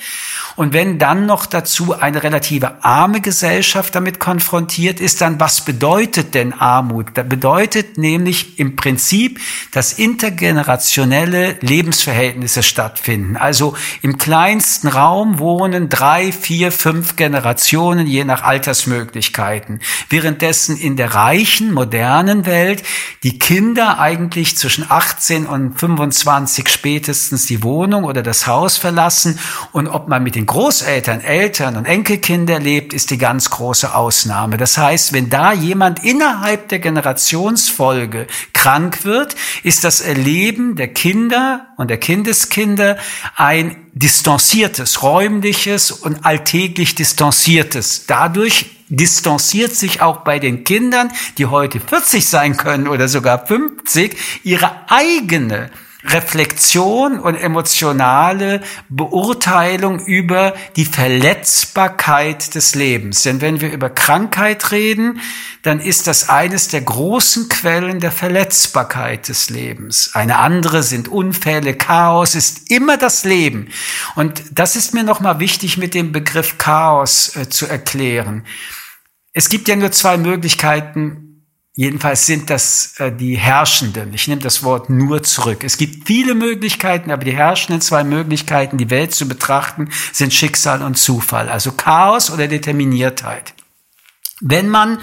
Und 0.56 0.72
wenn 0.72 0.98
dann 0.98 1.26
noch 1.26 1.46
dazu 1.46 2.00
eine 2.00 2.24
relative 2.24 2.86
arme 2.86 3.20
Gesellschaft 3.20 3.96
damit 3.96 4.18
konfrontiert 4.18 5.02
ist, 5.02 5.20
dann 5.20 5.42
was 5.42 5.60
bedeutet 5.60 6.36
denn 6.36 6.54
Armut? 6.54 7.08
Das 7.16 7.28
bedeutet 7.28 7.98
nämlich 7.98 8.58
im 8.60 8.78
Prinzip, 8.78 9.42
dass 9.74 9.92
intergenerationelle 9.92 11.58
Lebensverhältnisse 11.60 12.64
stattfinden. 12.64 13.36
Also 13.36 13.76
im 14.02 14.18
Kleinen 14.18 14.37
kleinsten 14.38 14.88
Raum 14.88 15.40
wohnen 15.40 15.90
drei, 15.90 16.32
vier, 16.32 16.72
fünf 16.72 17.16
Generationen 17.16 18.06
je 18.06 18.24
nach 18.24 18.44
Altersmöglichkeiten. 18.44 19.80
Währenddessen 20.10 20.78
in 20.78 20.96
der 20.96 21.16
reichen, 21.16 21.74
modernen 21.74 22.46
Welt 22.46 22.84
die 23.24 23.40
Kinder 23.40 23.98
eigentlich 23.98 24.56
zwischen 24.56 24.86
18 24.88 25.48
und 25.48 25.80
25 25.80 26.70
spätestens 26.70 27.48
die 27.48 27.64
Wohnung 27.64 28.04
oder 28.04 28.22
das 28.22 28.46
Haus 28.46 28.78
verlassen. 28.78 29.40
Und 29.72 29.88
ob 29.88 30.08
man 30.08 30.22
mit 30.22 30.36
den 30.36 30.46
Großeltern, 30.46 31.22
Eltern 31.22 31.76
und 31.76 31.86
Enkelkinder 31.86 32.60
lebt, 32.60 32.94
ist 32.94 33.10
die 33.10 33.18
ganz 33.18 33.50
große 33.50 33.96
Ausnahme. 33.96 34.58
Das 34.58 34.78
heißt, 34.78 35.14
wenn 35.14 35.32
da 35.32 35.52
jemand 35.52 36.06
innerhalb 36.06 36.70
der 36.70 36.78
Generationsfolge 36.78 38.28
krank 38.54 39.04
wird, 39.04 39.36
ist 39.64 39.84
das 39.84 40.00
Erleben 40.00 40.76
der 40.76 40.90
Kinder 40.90 41.70
und 41.78 41.90
der 41.90 41.98
Kindeskinder 41.98 42.98
ein 43.36 43.87
distanziertes, 43.98 45.02
räumliches 45.02 45.92
und 45.92 46.26
alltäglich 46.26 46.96
distanziertes. 46.96 48.06
Dadurch 48.06 48.68
distanziert 48.90 49.76
sich 49.76 50.02
auch 50.02 50.18
bei 50.18 50.40
den 50.40 50.64
Kindern, 50.64 51.12
die 51.38 51.48
heute 51.48 51.80
40 51.80 52.26
sein 52.26 52.58
können 52.58 52.88
oder 52.88 53.08
sogar 53.08 53.46
50, 53.46 54.16
ihre 54.44 54.90
eigene 54.90 55.72
Reflexion 56.10 57.20
und 57.20 57.36
emotionale 57.36 58.62
Beurteilung 58.90 60.00
über 60.06 60.54
die 60.76 60.86
Verletzbarkeit 60.86 62.56
des 62.56 62.76
Lebens. 62.76 63.24
Denn 63.24 63.42
wenn 63.42 63.62
wir 63.62 63.72
über 63.72 63.90
Krankheit 63.90 64.72
reden, 64.72 65.20
dann 65.64 65.80
ist 65.80 66.08
das 66.08 66.30
eines 66.30 66.70
der 66.70 66.82
großen 66.82 67.50
Quellen 67.50 68.00
der 68.00 68.12
Verletzbarkeit 68.12 69.28
des 69.28 69.50
Lebens. 69.50 70.12
Eine 70.14 70.38
andere 70.38 70.84
sind 70.84 71.08
Unfälle, 71.08 71.74
Chaos 71.74 72.36
ist 72.36 72.72
immer 72.72 72.98
das 72.98 73.26
Leben. 73.26 73.68
Und 74.16 74.44
das 74.52 74.76
ist 74.76 74.94
mir 74.94 75.04
nochmal 75.04 75.40
wichtig 75.40 75.78
mit 75.78 75.94
dem 75.94 76.12
Begriff 76.12 76.58
Chaos 76.58 77.36
äh, 77.36 77.50
zu 77.50 77.68
erklären. 77.68 78.46
Es 79.34 79.50
gibt 79.50 79.68
ja 79.68 79.76
nur 79.76 79.92
zwei 79.92 80.18
Möglichkeiten, 80.18 81.27
Jedenfalls 81.78 82.26
sind 82.26 82.50
das 82.50 82.96
äh, 82.98 83.12
die 83.12 83.38
Herrschenden. 83.38 84.12
Ich 84.16 84.28
nehme 84.28 84.42
das 84.42 84.64
Wort 84.64 84.90
nur 84.90 85.22
zurück. 85.22 85.64
Es 85.64 85.78
gibt 85.78 86.08
viele 86.08 86.34
Möglichkeiten, 86.34 87.12
aber 87.12 87.24
die 87.24 87.36
herrschenden 87.36 87.82
zwei 87.82 88.04
Möglichkeiten, 88.04 88.80
die 88.80 88.90
Welt 88.90 89.14
zu 89.14 89.28
betrachten, 89.28 89.90
sind 90.12 90.34
Schicksal 90.34 90.82
und 90.82 90.98
Zufall, 90.98 91.50
also 91.50 91.72
Chaos 91.74 92.32
oder 92.32 92.48
Determiniertheit. 92.48 93.54
Wenn 94.42 94.70
man 94.70 94.98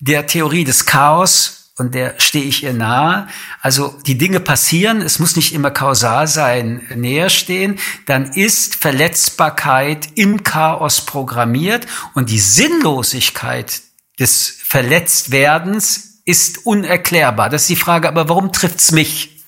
der 0.00 0.26
Theorie 0.26 0.64
des 0.64 0.86
Chaos 0.86 1.74
und 1.76 1.94
der 1.94 2.18
stehe 2.18 2.44
ich 2.44 2.64
ihr 2.64 2.72
nahe. 2.72 3.28
Also 3.60 3.94
die 4.06 4.18
Dinge 4.18 4.40
passieren, 4.40 5.02
es 5.02 5.18
muss 5.18 5.36
nicht 5.36 5.52
immer 5.52 5.70
kausal 5.70 6.26
sein, 6.26 6.82
näher 6.96 7.28
stehen, 7.28 7.78
dann 8.06 8.32
ist 8.32 8.76
Verletzbarkeit 8.76 10.08
im 10.16 10.42
Chaos 10.42 11.02
programmiert 11.02 11.86
und 12.14 12.30
die 12.30 12.40
Sinnlosigkeit 12.40 13.82
des 14.18 14.58
Verletztwerdens 14.62 16.20
ist 16.24 16.66
unerklärbar. 16.66 17.48
Das 17.48 17.62
ist 17.62 17.70
die 17.70 17.76
Frage, 17.76 18.08
aber 18.08 18.28
warum 18.28 18.52
trifft's 18.52 18.92
mich? 18.92 19.38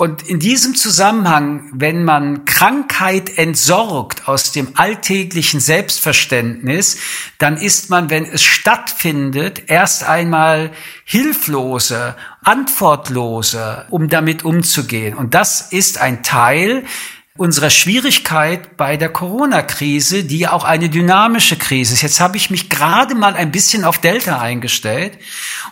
Und 0.00 0.22
in 0.22 0.40
diesem 0.40 0.74
Zusammenhang, 0.76 1.72
wenn 1.74 2.04
man 2.04 2.46
Krankheit 2.46 3.36
entsorgt 3.36 4.28
aus 4.28 4.50
dem 4.50 4.68
alltäglichen 4.78 5.60
Selbstverständnis, 5.60 6.96
dann 7.36 7.58
ist 7.58 7.90
man, 7.90 8.08
wenn 8.08 8.24
es 8.24 8.42
stattfindet, 8.42 9.64
erst 9.66 10.04
einmal 10.04 10.72
hilfloser, 11.04 12.16
antwortloser, 12.42 13.88
um 13.90 14.08
damit 14.08 14.42
umzugehen. 14.42 15.14
Und 15.14 15.34
das 15.34 15.70
ist 15.70 16.00
ein 16.00 16.22
Teil 16.22 16.86
unserer 17.38 17.70
Schwierigkeit 17.70 18.76
bei 18.76 18.96
der 18.96 19.08
Corona-Krise, 19.08 20.24
die 20.24 20.40
ja 20.40 20.52
auch 20.52 20.64
eine 20.64 20.90
dynamische 20.90 21.56
Krise 21.56 21.94
ist. 21.94 22.02
Jetzt 22.02 22.20
habe 22.20 22.36
ich 22.36 22.50
mich 22.50 22.68
gerade 22.68 23.14
mal 23.14 23.34
ein 23.34 23.52
bisschen 23.52 23.84
auf 23.84 23.98
Delta 23.98 24.40
eingestellt 24.40 25.18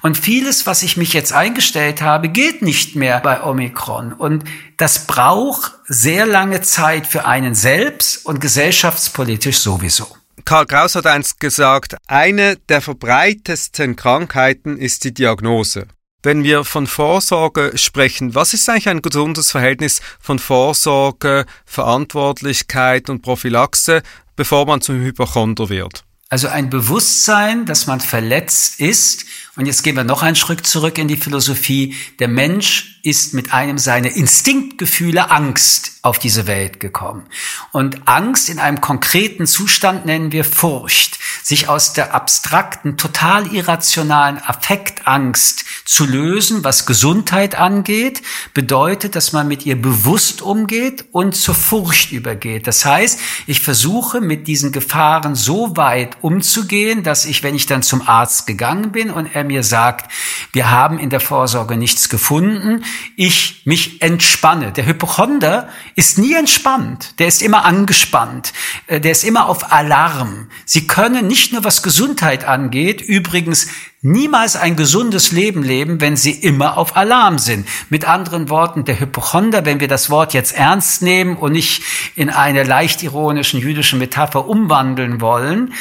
und 0.02 0.16
vieles, 0.16 0.66
was 0.66 0.82
ich 0.82 0.96
mich 0.96 1.12
jetzt 1.12 1.32
eingestellt 1.32 2.00
habe, 2.00 2.28
geht 2.28 2.62
nicht 2.62 2.94
mehr 2.94 3.20
bei 3.20 3.42
Omikron. 3.42 4.12
Und 4.12 4.44
das 4.76 5.06
braucht 5.06 5.72
sehr 5.86 6.26
lange 6.26 6.62
Zeit 6.62 7.06
für 7.06 7.26
einen 7.26 7.54
selbst 7.54 8.24
und 8.24 8.40
gesellschaftspolitisch 8.40 9.58
sowieso. 9.58 10.06
Karl 10.44 10.66
Kraus 10.66 10.94
hat 10.94 11.06
einst 11.06 11.40
gesagt, 11.40 11.96
eine 12.06 12.56
der 12.68 12.80
verbreitesten 12.80 13.96
Krankheiten 13.96 14.78
ist 14.78 15.04
die 15.04 15.12
Diagnose. 15.12 15.88
Wenn 16.28 16.44
wir 16.44 16.64
von 16.64 16.86
Vorsorge 16.86 17.72
sprechen, 17.76 18.34
was 18.34 18.52
ist 18.52 18.68
eigentlich 18.68 18.90
ein 18.90 19.00
gesundes 19.00 19.50
Verhältnis 19.50 20.02
von 20.20 20.38
Vorsorge, 20.38 21.46
Verantwortlichkeit 21.64 23.08
und 23.08 23.22
Prophylaxe, 23.22 24.02
bevor 24.36 24.66
man 24.66 24.82
zum 24.82 25.00
Hypochonder 25.00 25.70
wird? 25.70 26.04
Also 26.28 26.48
ein 26.48 26.68
Bewusstsein, 26.68 27.64
dass 27.64 27.86
man 27.86 28.00
verletzt 28.00 28.78
ist. 28.78 29.24
Und 29.58 29.66
jetzt 29.66 29.82
gehen 29.82 29.96
wir 29.96 30.04
noch 30.04 30.22
einen 30.22 30.36
Schritt 30.36 30.68
zurück 30.68 30.98
in 30.98 31.08
die 31.08 31.16
Philosophie. 31.16 31.96
Der 32.20 32.28
Mensch 32.28 33.00
ist 33.02 33.34
mit 33.34 33.52
einem 33.52 33.76
seiner 33.76 34.10
Instinktgefühle 34.10 35.32
Angst 35.32 35.98
auf 36.02 36.20
diese 36.20 36.46
Welt 36.46 36.78
gekommen. 36.78 37.26
Und 37.72 38.06
Angst 38.06 38.48
in 38.48 38.60
einem 38.60 38.80
konkreten 38.80 39.46
Zustand 39.46 40.06
nennen 40.06 40.30
wir 40.30 40.44
Furcht. 40.44 41.18
Sich 41.42 41.68
aus 41.68 41.92
der 41.92 42.14
abstrakten, 42.14 42.96
total 42.96 43.52
irrationalen 43.52 44.38
Affektangst 44.38 45.64
zu 45.84 46.04
lösen, 46.04 46.62
was 46.64 46.86
Gesundheit 46.86 47.54
angeht, 47.56 48.22
bedeutet, 48.54 49.16
dass 49.16 49.32
man 49.32 49.48
mit 49.48 49.64
ihr 49.66 49.80
bewusst 49.80 50.42
umgeht 50.42 51.06
und 51.12 51.34
zur 51.34 51.54
Furcht 51.54 52.12
übergeht. 52.12 52.66
Das 52.66 52.84
heißt, 52.84 53.18
ich 53.46 53.60
versuche 53.60 54.20
mit 54.20 54.46
diesen 54.46 54.70
Gefahren 54.70 55.34
so 55.34 55.76
weit 55.76 56.18
umzugehen, 56.20 57.02
dass 57.02 57.24
ich, 57.24 57.42
wenn 57.42 57.54
ich 57.54 57.66
dann 57.66 57.82
zum 57.82 58.06
Arzt 58.06 58.46
gegangen 58.46 58.92
bin 58.92 59.10
und 59.10 59.34
er 59.34 59.47
mir 59.48 59.64
sagt, 59.64 60.10
wir 60.52 60.70
haben 60.70 60.98
in 60.98 61.10
der 61.10 61.20
Vorsorge 61.20 61.76
nichts 61.76 62.08
gefunden, 62.08 62.84
ich 63.16 63.62
mich 63.64 64.00
entspanne. 64.00 64.70
Der 64.70 64.86
Hypochonder 64.86 65.68
ist 65.96 66.18
nie 66.18 66.34
entspannt, 66.34 67.18
der 67.18 67.26
ist 67.26 67.42
immer 67.42 67.64
angespannt, 67.64 68.52
äh, 68.86 69.00
der 69.00 69.10
ist 69.12 69.24
immer 69.24 69.48
auf 69.48 69.72
Alarm. 69.72 70.48
Sie 70.64 70.86
können 70.86 71.26
nicht 71.26 71.52
nur 71.52 71.64
was 71.64 71.82
Gesundheit 71.82 72.44
angeht, 72.44 73.00
übrigens 73.00 73.68
niemals 74.00 74.56
ein 74.56 74.76
gesundes 74.76 75.32
Leben 75.32 75.62
leben, 75.62 76.00
wenn 76.00 76.16
sie 76.16 76.30
immer 76.30 76.76
auf 76.76 76.96
Alarm 76.96 77.38
sind. 77.38 77.66
Mit 77.90 78.06
anderen 78.06 78.48
Worten, 78.48 78.84
der 78.84 79.00
Hypochonder, 79.00 79.64
wenn 79.64 79.80
wir 79.80 79.88
das 79.88 80.08
Wort 80.08 80.34
jetzt 80.34 80.56
ernst 80.56 81.02
nehmen 81.02 81.36
und 81.36 81.52
nicht 81.52 81.82
in 82.14 82.30
eine 82.30 82.62
leicht 82.62 83.02
ironischen 83.02 83.60
jüdischen 83.60 83.98
Metapher 83.98 84.46
umwandeln 84.46 85.20
wollen, 85.20 85.74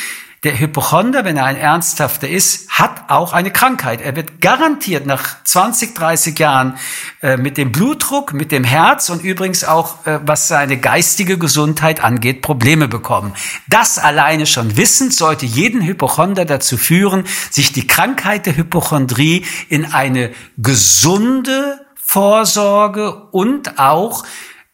der 0.43 0.59
Hypochonder, 0.59 1.25
wenn 1.25 1.37
er 1.37 1.45
ein 1.45 1.57
ernsthafter 1.57 2.29
ist, 2.29 2.69
hat 2.69 3.09
auch 3.09 3.33
eine 3.33 3.51
Krankheit. 3.51 4.01
Er 4.01 4.15
wird 4.15 4.39
garantiert 4.39 5.07
nach 5.07 5.43
20, 5.43 5.95
30 5.95 6.37
Jahren 6.37 6.77
äh, 7.21 7.37
mit 7.37 7.57
dem 7.57 7.71
Blutdruck, 7.71 8.33
mit 8.33 8.51
dem 8.51 8.63
Herz 8.63 9.09
und 9.09 9.23
übrigens 9.23 9.63
auch, 9.63 10.05
äh, 10.05 10.19
was 10.23 10.47
seine 10.47 10.77
geistige 10.77 11.39
Gesundheit 11.39 12.03
angeht, 12.03 12.43
Probleme 12.43 12.87
bekommen. 12.87 13.33
Das 13.67 13.97
alleine 13.97 14.45
schon 14.45 14.77
wissend 14.77 15.13
sollte 15.13 15.47
jeden 15.47 15.81
Hypochonder 15.81 16.45
dazu 16.45 16.77
führen, 16.77 17.23
sich 17.49 17.73
die 17.73 17.87
Krankheit 17.87 18.45
der 18.45 18.57
Hypochondrie 18.57 19.43
in 19.69 19.85
eine 19.85 20.31
gesunde 20.57 21.79
Vorsorge 21.95 23.27
und 23.31 23.79
auch 23.79 24.23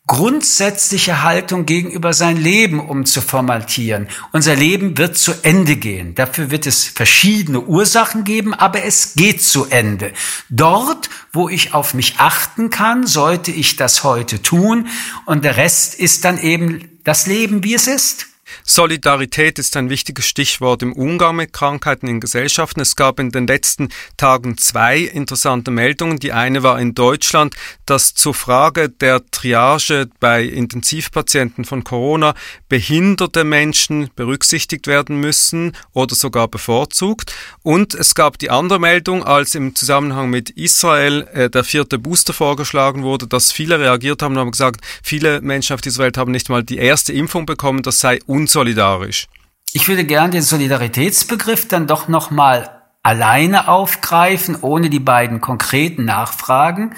grundsätzliche 0.05 1.24
Haltung 1.24 1.65
gegenüber 1.65 2.12
sein 2.12 2.36
Leben 2.36 2.81
umzuformatieren. 2.81 4.10
Unser 4.33 4.55
Leben 4.55 4.98
wird 4.98 5.17
zu 5.17 5.31
Ende 5.43 5.77
gehen. 5.77 6.13
Dafür 6.13 6.51
wird 6.51 6.67
es 6.67 6.83
verschiedene 6.83 7.62
Ursachen 7.62 8.25
geben, 8.25 8.53
aber 8.53 8.83
es 8.83 9.13
geht 9.15 9.41
zu 9.41 9.65
Ende. 9.65 10.12
Dort, 10.50 11.10
wo 11.31 11.48
ich 11.48 11.74
auf 11.74 11.93
mich 11.93 12.15
achten 12.17 12.69
kann, 12.69 13.07
sollte 13.07 13.51
ich 13.51 13.77
das 13.77 14.03
heute 14.03 14.41
tun 14.41 14.88
und 15.25 15.45
der 15.45 15.55
Rest 15.55 15.95
ist 15.95 16.25
dann 16.25 16.38
eben 16.38 17.00
das 17.05 17.25
Leben, 17.25 17.63
wie 17.63 17.75
es 17.75 17.88
ist. 17.88 18.33
Solidarität 18.63 19.60
ist 19.60 19.75
ein 19.77 19.89
wichtiges 19.89 20.25
Stichwort 20.25 20.81
im 20.81 20.93
Umgang 20.93 21.36
mit 21.36 21.53
Krankheiten 21.53 22.07
in 22.07 22.19
Gesellschaften. 22.19 22.81
Es 22.81 22.95
gab 22.95 23.19
in 23.19 23.31
den 23.31 23.48
letzten 23.48 23.89
Tagen 24.17 24.57
zwei 24.57 25.00
interessante 25.00 25.72
Meldungen. 25.72 26.19
Die 26.19 26.31
eine 26.31 26.63
war 26.63 26.79
in 26.79 26.95
Deutschland, 26.95 27.55
dass 27.86 28.13
zur 28.13 28.33
Frage 28.33 28.89
der 28.89 29.25
Triage 29.31 30.10
bei 30.19 30.43
Intensivpatienten 30.43 31.65
von 31.65 31.83
Corona 31.83 32.33
behinderte 32.69 33.43
Menschen 33.43 34.10
berücksichtigt 34.15 34.88
werden 34.88 35.19
müssen 35.19 35.75
oder 35.91 36.15
sogar 36.15 36.48
bevorzugt. 36.48 37.33
Und 37.62 37.93
es 37.93 38.15
gab 38.15 38.38
die 38.39 38.50
andere 38.50 38.79
Meldung, 38.79 39.24
als 39.24 39.55
im 39.55 39.75
Zusammenhang 39.75 40.29
mit 40.29 40.50
Israel 40.51 41.27
äh, 41.33 41.50
der 41.50 41.63
vierte 41.63 42.00
Booster 42.00 42.33
vorgeschlagen 42.33 43.03
wurde, 43.03 43.27
dass 43.27 43.51
viele 43.51 43.79
reagiert 43.79 44.22
haben 44.22 44.33
und 44.33 44.39
haben 44.39 44.51
gesagt, 44.51 44.81
viele 45.01 45.41
Menschen 45.41 45.74
auf 45.74 45.81
dieser 45.81 46.03
Welt 46.03 46.17
haben 46.17 46.31
nicht 46.31 46.50
mal 46.50 46.63
die 46.63 46.77
erste 46.77 47.13
Impfung 47.13 47.45
bekommen, 47.45 47.83
das 47.83 48.00
sei 48.00 48.19
unsolidarisch. 48.43 49.27
Ich 49.71 49.88
würde 49.88 50.03
gern 50.05 50.31
den 50.31 50.43
Solidaritätsbegriff 50.43 51.67
dann 51.67 51.88
doch 51.88 52.07
noch 52.07 52.29
mal 52.29 52.81
alleine 53.01 53.67
aufgreifen, 53.67 54.57
ohne 54.62 54.89
die 54.89 55.00
beiden 55.00 55.41
konkreten 55.41 56.05
Nachfragen. 56.05 56.93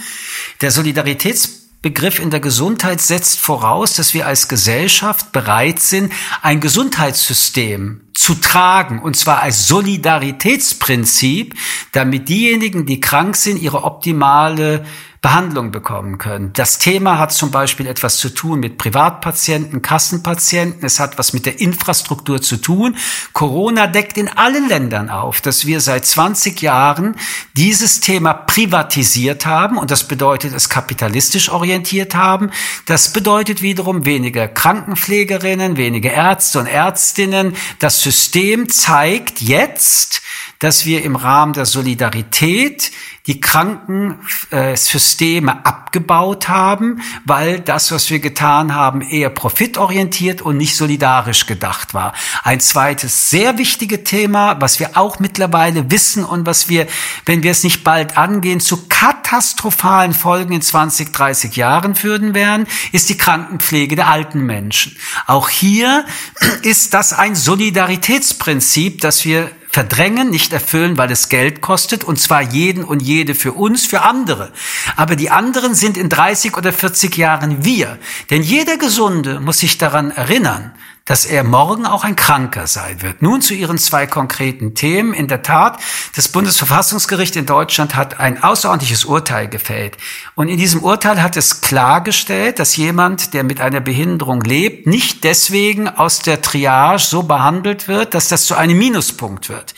Der 0.61 0.71
Solidaritätsbegriff 0.71 1.65
Begriff 1.85 2.17
in 2.17 2.31
der 2.31 2.39
Gesundheit 2.39 2.99
setzt 2.99 3.39
voraus, 3.39 3.93
dass 3.93 4.15
wir 4.15 4.25
als 4.25 4.47
Gesellschaft 4.47 5.31
bereit 5.31 5.79
sind, 5.79 6.11
ein 6.41 6.59
Gesundheitssystem 6.59 8.01
zu 8.15 8.36
tragen, 8.36 9.00
und 9.00 9.15
zwar 9.15 9.43
als 9.43 9.67
Solidaritätsprinzip, 9.67 11.53
damit 11.91 12.29
diejenigen, 12.29 12.86
die 12.86 13.01
krank 13.01 13.36
sind, 13.36 13.62
ihre 13.62 13.84
optimale 13.84 14.86
Behandlung 15.25 15.72
bekommen 15.72 16.19
können. 16.19 16.53
Das 16.53 16.77
Thema 16.77 17.17
hat 17.17 17.34
zum 17.34 17.50
Beispiel 17.50 17.88
etwas 17.88 18.17
zu 18.17 18.29
tun 18.29 18.60
mit 18.60 18.77
Privatpatienten, 18.77 19.81
Kassenpatienten. 19.81 20.86
Es 20.86 21.00
hat 21.00 21.17
was 21.17 21.34
mit 21.34 21.48
der 21.48 21.60
Infrastruktur 21.60 22.43
zu 22.43 22.57
tun. 22.57 22.95
Corona 23.34 23.88
deckt 23.88 24.19
in 24.19 24.27
allen 24.27 24.69
Ländern 24.69 25.10
auf, 25.10 25.41
dass 25.41 25.65
wir 25.65 25.81
seit 25.81 26.05
20 26.05 26.62
Jahren 26.62 27.15
dieses 27.57 28.01
Thema 28.01 28.36
privatisiert 28.36 29.48
haben 29.48 29.79
und 29.79 29.89
das 29.89 30.07
bedeutet 30.07 30.53
es 30.53 30.69
kapitalistisch 30.69 31.50
orientiert 31.50 32.13
haben. 32.13 32.51
Das 32.86 33.12
bedeutet 33.12 33.63
wiederum 33.63 34.05
weniger 34.05 34.48
Krankenpflegerinnen, 34.48 35.75
weniger 35.75 36.12
Ärzte 36.12 36.60
und 36.60 36.67
Ärztinnen. 36.67 37.55
Das 37.79 38.03
System 38.05 38.69
zeigt 38.69 39.41
jetzt, 39.41 40.21
dass 40.59 40.85
wir 40.85 41.03
im 41.03 41.15
Rahmen 41.15 41.53
der 41.53 41.65
Solidarität 41.65 42.91
die 43.27 43.41
Krankensysteme 43.41 45.65
abgebaut 45.65 46.48
haben, 46.48 47.01
weil 47.25 47.60
das, 47.60 47.91
was 47.91 48.12
wir 48.12 48.20
getan 48.20 48.75
haben, 48.75 49.01
eher 49.01 49.32
profitorientiert 49.32 50.44
und 50.44 50.58
nicht 50.58 50.77
solidarisch 50.77 51.48
gedacht 51.48 51.96
war. 51.96 52.13
Ein 52.44 52.60
zweites 52.60 53.32
sehr 53.32 53.58
wichtiges 53.58 54.03
Thema, 54.03 54.62
was 54.62 54.79
wir 54.79 54.96
auch 54.96 55.17
mittlerweile 55.17 55.89
wissen 55.89 56.24
und 56.24 56.46
was 56.46 56.70
wir, 56.70 56.86
wenn 57.25 57.41
wir 57.41 57.50
es 57.51 57.63
nicht 57.63 57.84
bald 57.84 58.15
angehen, 58.15 58.60
zu 58.60 58.86
katastrophalen 58.88 60.13
Folgen 60.13 60.53
in 60.53 60.62
20, 60.62 61.12
30 61.12 61.55
Jahren 61.55 61.96
führen 61.96 62.36
werden, 62.36 62.67
ist 62.91 63.10
die 63.10 63.17
Krankenpflege 63.17 63.96
der 63.96 64.08
alten 64.08 64.41
Menschen. 64.41 64.96
Auch 65.25 65.50
hier 65.50 66.05
ist 66.62 66.94
das 66.94 67.13
ein 67.13 67.34
Solidaritätsprinzip, 67.34 69.01
das 69.01 69.25
wir 69.25 69.50
verdrängen, 69.75 70.29
nicht 70.29 70.53
erfüllen, 70.53 70.98
weil 70.98 71.12
es 71.12 71.27
Geld 71.27 71.60
kostet, 71.60 72.05
und 72.05 72.17
zwar 72.17 72.41
jeden 72.41 72.86
und 72.86 73.01
jede 73.01 73.36
für 73.36 73.51
uns, 73.51 73.86
für 73.86 74.03
andere. 74.03 74.53
Aber 74.96 75.17
die 75.17 75.32
anderen 75.32 75.75
sind 75.75 75.98
in 75.98 76.08
30 76.08 76.55
oder 76.55 76.72
40 76.72 77.17
Jahren 77.17 77.65
wir. 77.65 78.00
Denn 78.29 78.41
jeder 78.41 78.77
Gesunde 78.77 79.41
muss 79.41 79.60
sich 79.60 79.77
daran 79.77 80.12
erinnern, 80.12 80.72
dass 81.05 81.25
er 81.27 81.43
morgen 81.43 81.85
auch 81.85 82.03
ein 82.03 82.15
Kranker 82.15 82.65
sein 82.65 83.03
wird. 83.03 83.21
Nun 83.21 83.39
zu 83.39 83.53
Ihren 83.53 83.77
zwei 83.77 84.07
konkreten 84.07 84.74
Themen. 84.74 85.13
In 85.13 85.27
der 85.27 85.43
Tat, 85.43 85.79
das 86.15 86.27
Bundesverfassungsgericht 86.27 87.35
in 87.35 87.45
Deutschland 87.45 87.95
hat 87.95 88.19
ein 88.19 88.41
außerordentliches 88.41 89.05
Urteil 89.05 89.47
gefällt. 89.47 89.97
Und 90.33 90.47
in 90.47 90.57
diesem 90.57 90.81
Urteil 90.81 91.21
hat 91.21 91.38
es 91.38 91.62
klargestellt, 91.62 92.57
dass 92.57 92.75
jemand, 92.75 93.35
der 93.35 93.43
mit 93.43 93.62
einer 93.62 93.81
Behinderung 93.81 94.41
lebt, 94.41 94.88
nicht 94.88 95.24
deswegen 95.24 95.88
aus 95.88 96.19
der 96.19 96.41
Triage 96.41 97.03
so 97.03 97.21
behandelt 97.21 97.88
wird, 97.88 98.15
dass 98.15 98.27
das 98.27 98.45
zu 98.45 98.55
einem 98.55 98.77
Minuspunkt 98.79 99.47
wird. 99.47 99.75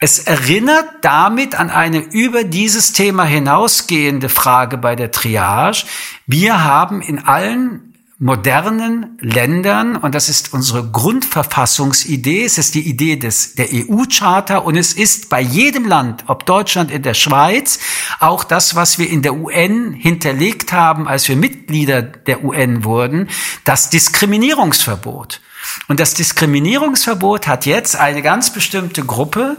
Es 0.00 0.20
erinnert 0.20 0.86
damit 1.02 1.56
an 1.56 1.70
eine 1.70 1.98
über 1.98 2.44
dieses 2.44 2.92
Thema 2.92 3.24
hinausgehende 3.24 4.28
Frage 4.28 4.76
bei 4.78 4.96
der 4.96 5.10
Triage. 5.10 5.84
Wir 6.26 6.64
haben 6.64 7.00
in 7.00 7.24
allen 7.24 7.87
modernen 8.20 9.16
Ländern, 9.20 9.96
und 9.96 10.12
das 10.12 10.28
ist 10.28 10.52
unsere 10.52 10.90
Grundverfassungsidee, 10.90 12.44
es 12.44 12.58
ist 12.58 12.74
die 12.74 12.88
Idee 12.88 13.14
des, 13.14 13.54
der 13.54 13.68
EU-Charta 13.72 14.58
und 14.58 14.76
es 14.76 14.92
ist 14.92 15.28
bei 15.28 15.40
jedem 15.40 15.86
Land, 15.86 16.24
ob 16.26 16.44
Deutschland 16.44 16.90
in 16.90 17.02
der 17.04 17.14
Schweiz, 17.14 17.78
auch 18.18 18.42
das, 18.42 18.74
was 18.74 18.98
wir 18.98 19.08
in 19.08 19.22
der 19.22 19.34
UN 19.34 19.92
hinterlegt 19.92 20.72
haben, 20.72 21.06
als 21.06 21.28
wir 21.28 21.36
Mitglieder 21.36 22.02
der 22.02 22.42
UN 22.42 22.82
wurden, 22.82 23.28
das 23.62 23.88
Diskriminierungsverbot. 23.88 25.40
Und 25.86 26.00
das 26.00 26.14
Diskriminierungsverbot 26.14 27.46
hat 27.46 27.66
jetzt 27.66 27.94
eine 27.94 28.22
ganz 28.22 28.52
bestimmte 28.52 29.04
Gruppe 29.04 29.58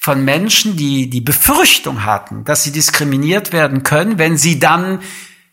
von 0.00 0.24
Menschen, 0.24 0.76
die 0.76 1.10
die 1.10 1.20
Befürchtung 1.20 2.04
hatten, 2.04 2.44
dass 2.44 2.64
sie 2.64 2.72
diskriminiert 2.72 3.52
werden 3.52 3.84
können, 3.84 4.18
wenn 4.18 4.36
sie 4.36 4.58
dann 4.58 5.00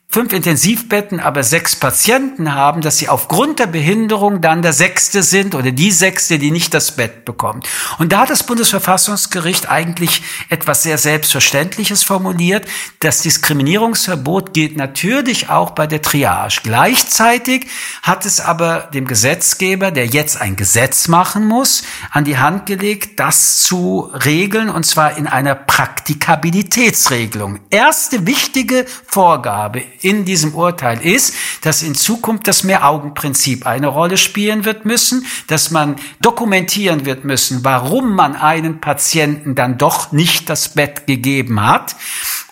fünf 0.09 0.31
Intensivbetten, 0.31 1.19
aber 1.19 1.43
sechs 1.43 1.75
Patienten 1.75 2.55
haben, 2.55 2.81
dass 2.81 2.97
sie 2.97 3.09
aufgrund 3.09 3.59
der 3.59 3.67
Behinderung 3.67 4.39
dann 4.39 4.61
der 4.61 4.71
Sechste 4.71 5.21
sind 5.21 5.53
oder 5.53 5.71
die 5.71 5.91
Sechste, 5.91 6.39
die 6.39 6.49
nicht 6.49 6.73
das 6.73 6.95
Bett 6.95 7.25
bekommt. 7.25 7.67
Und 7.99 8.13
da 8.13 8.21
hat 8.21 8.29
das 8.29 8.43
Bundesverfassungsgericht 8.43 9.69
eigentlich 9.69 10.21
etwas 10.47 10.83
sehr 10.83 10.97
Selbstverständliches 10.97 12.03
formuliert. 12.03 12.65
Das 13.01 13.21
Diskriminierungsverbot 13.21 14.53
gilt 14.53 14.77
natürlich 14.77 15.49
auch 15.49 15.71
bei 15.71 15.87
der 15.87 16.01
Triage. 16.01 16.61
Gleichzeitig 16.63 17.67
hat 18.01 18.25
es 18.25 18.39
aber 18.39 18.89
dem 18.93 19.07
Gesetzgeber, 19.07 19.91
der 19.91 20.07
jetzt 20.07 20.39
ein 20.39 20.55
Gesetz 20.55 21.09
machen 21.09 21.45
muss, 21.45 21.83
an 22.11 22.23
die 22.23 22.37
Hand 22.37 22.65
gelegt, 22.65 23.19
das 23.19 23.61
zu 23.61 24.09
regeln, 24.23 24.69
und 24.69 24.85
zwar 24.85 25.17
in 25.17 25.27
einer 25.27 25.53
Praktikabilitätsregelung. 25.53 27.59
Erste 27.69 28.25
wichtige 28.25 28.85
Vorgabe 29.05 29.83
in 30.01 30.25
diesem 30.25 30.53
Urteil 30.53 31.01
ist, 31.05 31.33
dass 31.61 31.83
in 31.83 31.95
Zukunft 31.95 32.47
das 32.47 32.63
Mehraugenprinzip 32.63 33.65
eine 33.65 33.87
Rolle 33.87 34.17
spielen 34.17 34.65
wird 34.65 34.85
müssen, 34.85 35.25
dass 35.47 35.71
man 35.71 35.95
dokumentieren 36.21 37.05
wird 37.05 37.25
müssen, 37.25 37.63
warum 37.63 38.15
man 38.15 38.35
einen 38.35 38.81
Patienten 38.81 39.55
dann 39.55 39.77
doch 39.77 40.11
nicht 40.11 40.49
das 40.49 40.69
Bett 40.69 41.07
gegeben 41.07 41.65
hat. 41.65 41.95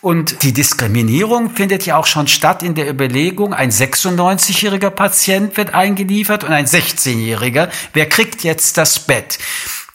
Und 0.02 0.44
die 0.44 0.54
Diskriminierung 0.54 1.50
findet 1.50 1.86
ja 1.86 1.98
auch 1.98 2.06
schon 2.06 2.28
statt 2.28 2.62
in 2.62 2.76
der 2.76 2.90
Überlegung, 2.90 3.54
ein 3.54 3.72
96-jähriger 3.72 4.92
Patient 4.92 5.58
wird 5.58 5.74
eingeliefert 5.74 6.44
und 6.44 6.52
ein 6.52 6.68
16-jähriger. 6.68 7.70
Wer 7.94 8.08
kriegt 8.08 8.44
jetzt 8.44 8.78
das 8.78 9.00
Bett? 9.00 9.40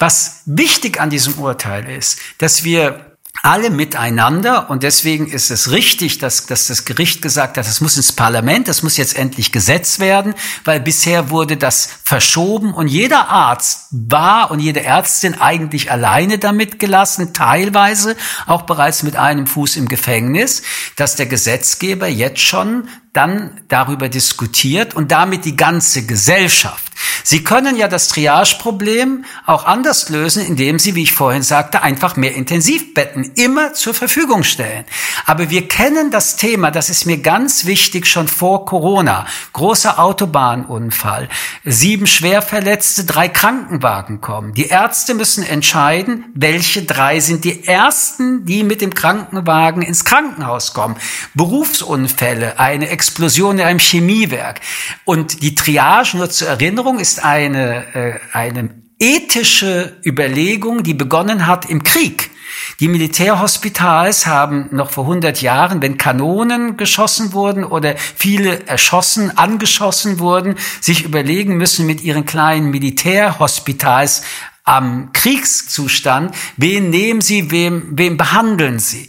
Was 0.01 0.43
wichtig 0.47 1.01
an 1.01 1.11
diesem 1.11 1.35
Urteil 1.35 1.89
ist, 1.89 2.19
dass 2.39 2.65
wir 2.65 3.10
alle 3.43 3.71
miteinander. 3.71 4.71
Und 4.71 4.83
deswegen 4.83 5.27
ist 5.27 5.51
es 5.51 5.71
richtig, 5.71 6.19
dass, 6.19 6.47
dass 6.47 6.67
das 6.67 6.85
Gericht 6.85 7.23
gesagt 7.23 7.57
hat, 7.57 7.67
das 7.67 7.81
muss 7.81 7.97
ins 7.97 8.13
Parlament, 8.13 8.69
das 8.69 8.83
muss 8.83 8.97
jetzt 8.97 9.17
endlich 9.17 9.53
Gesetz 9.53 9.99
werden, 9.99 10.35
weil 10.65 10.81
bisher 10.81 11.31
wurde 11.31 11.57
das 11.57 11.89
verschoben. 12.05 12.75
Und 12.75 12.89
jeder 12.89 13.29
Arzt 13.29 13.87
war 13.91 14.51
und 14.51 14.61
jede 14.61 14.83
Ärztin 14.83 15.41
eigentlich 15.41 15.91
alleine 15.91 16.39
damit 16.39 16.79
gelassen, 16.79 17.33
teilweise 17.33 18.17
auch 18.47 18.63
bereits 18.63 19.03
mit 19.03 19.17
einem 19.17 19.47
Fuß 19.47 19.77
im 19.77 19.89
Gefängnis, 19.89 20.63
dass 20.97 21.17
der 21.17 21.27
Gesetzgeber 21.27 22.09
jetzt 22.09 22.41
schon 22.41 22.89
dann 23.13 23.61
darüber 23.69 24.09
diskutiert 24.09 24.95
und 24.95 25.11
damit 25.11 25.45
die 25.45 25.57
ganze 25.57 26.07
Gesellschaft. 26.07 26.91
Sie 27.25 27.45
können 27.45 27.77
ja 27.77 27.89
das 27.89 28.09
Triage-Problem 28.09 29.25
auch 29.47 29.65
anders 29.65 30.09
lösen, 30.09 30.45
indem 30.45 30.79
Sie, 30.79 30.95
wie 30.95 31.03
ich 31.03 31.13
vorhin 31.13 31.43
sagte, 31.43 31.83
einfach 31.83 32.17
mehr 32.17 32.35
Intensivbetten 32.35 33.33
immer 33.35 33.75
zur 33.75 33.95
Verfügung 33.95 34.43
stellen. 34.43 34.85
Aber 35.27 35.51
wir 35.51 35.69
kennen 35.69 36.11
das 36.11 36.37
Thema, 36.37 36.71
das 36.71 36.91
ist 36.91 37.07
mir 37.07 37.19
ganz 37.19 37.65
wichtig, 37.65 38.07
schon 38.07 38.29
vor 38.29 38.65
Corona. 38.65 39.27
Großer 39.53 39.99
Autobahnunfall, 39.99 41.29
sieben 41.65 42.07
Schwerverletzte, 42.07 43.05
drei 43.05 43.29
Krankenwagen 43.29 44.21
kommen. 44.21 44.55
Die 44.55 44.67
Ärzte 44.67 45.15
müssen 45.15 45.45
entscheiden, 45.45 46.27
welche 46.35 46.83
drei 46.83 47.21
sind 47.21 47.45
die 47.45 47.67
ersten, 47.67 48.45
die 48.45 48.63
mit 48.63 48.81
dem 48.81 48.95
Krankenwagen 48.95 49.83
ins 49.83 50.05
Krankenhaus 50.05 50.73
kommen. 50.75 50.97
Berufsunfälle, 51.35 52.59
eine 52.59 52.89
Explosion 53.01 53.59
in 53.59 53.65
einem 53.65 53.79
Chemiewerk. 53.79 54.61
Und 55.07 55.41
die 55.41 55.55
Triage, 55.55 56.19
nur 56.19 56.29
zur 56.29 56.49
Erinnerung, 56.49 56.99
ist 56.99 57.25
eine, 57.25 57.95
äh, 57.95 58.19
eine 58.35 58.69
ethische 58.99 59.97
Überlegung, 60.05 60.83
die 60.83 60.93
begonnen 60.93 61.47
hat 61.47 61.71
im 61.71 61.83
Krieg. 61.83 62.31
Die 62.79 62.89
Militärhospitals 62.89 64.27
haben 64.27 64.69
noch 64.71 64.91
vor 64.91 65.05
100 65.05 65.41
Jahren, 65.41 65.81
wenn 65.81 65.97
Kanonen 65.97 66.77
geschossen 66.77 67.33
wurden 67.33 67.65
oder 67.65 67.97
viele 67.97 68.67
erschossen, 68.67 69.37
angeschossen 69.37 70.19
wurden, 70.19 70.57
sich 70.83 71.03
überlegen 71.05 71.57
müssen 71.57 71.87
mit 71.87 72.03
ihren 72.03 72.27
kleinen 72.27 72.71
Militärhospitals 72.71 74.23
am 74.65 75.13
Kriegszustand, 75.15 76.35
wen 76.59 76.91
nehmen 76.91 77.23
sie, 77.23 77.51
wem, 77.51 77.93
wem 77.93 78.19
behandeln 78.19 78.79
sie. 78.79 79.09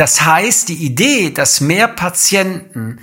Das 0.00 0.22
heißt, 0.22 0.70
die 0.70 0.82
Idee, 0.86 1.28
dass 1.28 1.60
mehr 1.60 1.86
Patienten 1.86 3.00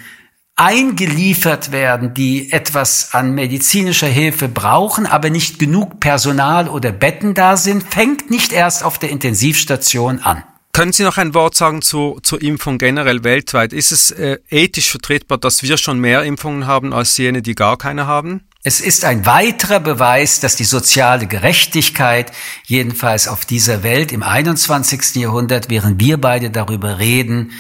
eingeliefert 0.56 1.72
werden, 1.72 2.16
die 2.16 2.52
etwas 2.52 3.14
an 3.14 3.36
medizinischer 3.36 4.08
Hilfe 4.08 4.48
brauchen, 4.48 5.06
aber 5.06 5.30
nicht 5.30 5.60
genug 5.60 6.00
Personal 6.00 6.68
oder 6.68 6.92
Betten 6.92 7.36
da 7.36 7.56
sind, 7.56 7.84
fängt 7.84 8.32
nicht 8.32 8.52
erst 8.52 8.84
auf 8.84 8.98
der 8.98 9.12
Intensivstation 9.12 10.22
an. 10.22 10.42
Können 10.74 10.92
Sie 10.92 11.04
noch 11.04 11.18
ein 11.18 11.36
Wort 11.36 11.54
sagen 11.54 11.84
zu, 11.84 12.20
zur 12.24 12.42
Impfung 12.42 12.80
generell 12.80 13.24
weltweit? 13.24 13.74
Ist 13.74 13.92
es 13.92 14.10
äh, 14.10 14.40
ethisch 14.50 14.90
vertretbar, 14.90 15.38
dass 15.38 15.62
wir 15.62 15.78
schon 15.78 16.00
mehr 16.00 16.24
Impfungen 16.24 16.66
haben 16.66 16.94
als 16.94 17.16
jene, 17.18 17.44
die 17.44 17.54
gar 17.54 17.78
keine 17.78 18.08
haben? 18.08 18.48
Es 18.68 18.82
ist 18.82 19.06
ein 19.06 19.26
weiterer 19.26 19.80
Beweis, 19.80 20.42
dass 20.42 20.58
die 20.58 20.66
soziale 20.66 21.26
Gerechtigkeit, 21.26 22.34
jedenfalls 22.66 23.30
auf 23.30 23.46
dieser 23.46 23.82
Welt 23.82 24.12
im 24.12 24.24
21. 24.24 25.16
Jahrhundert, 25.16 25.70
während 25.70 26.02
wir 26.02 26.20
beide 26.20 26.50
darüber 26.50 27.00
reden, 27.00 27.54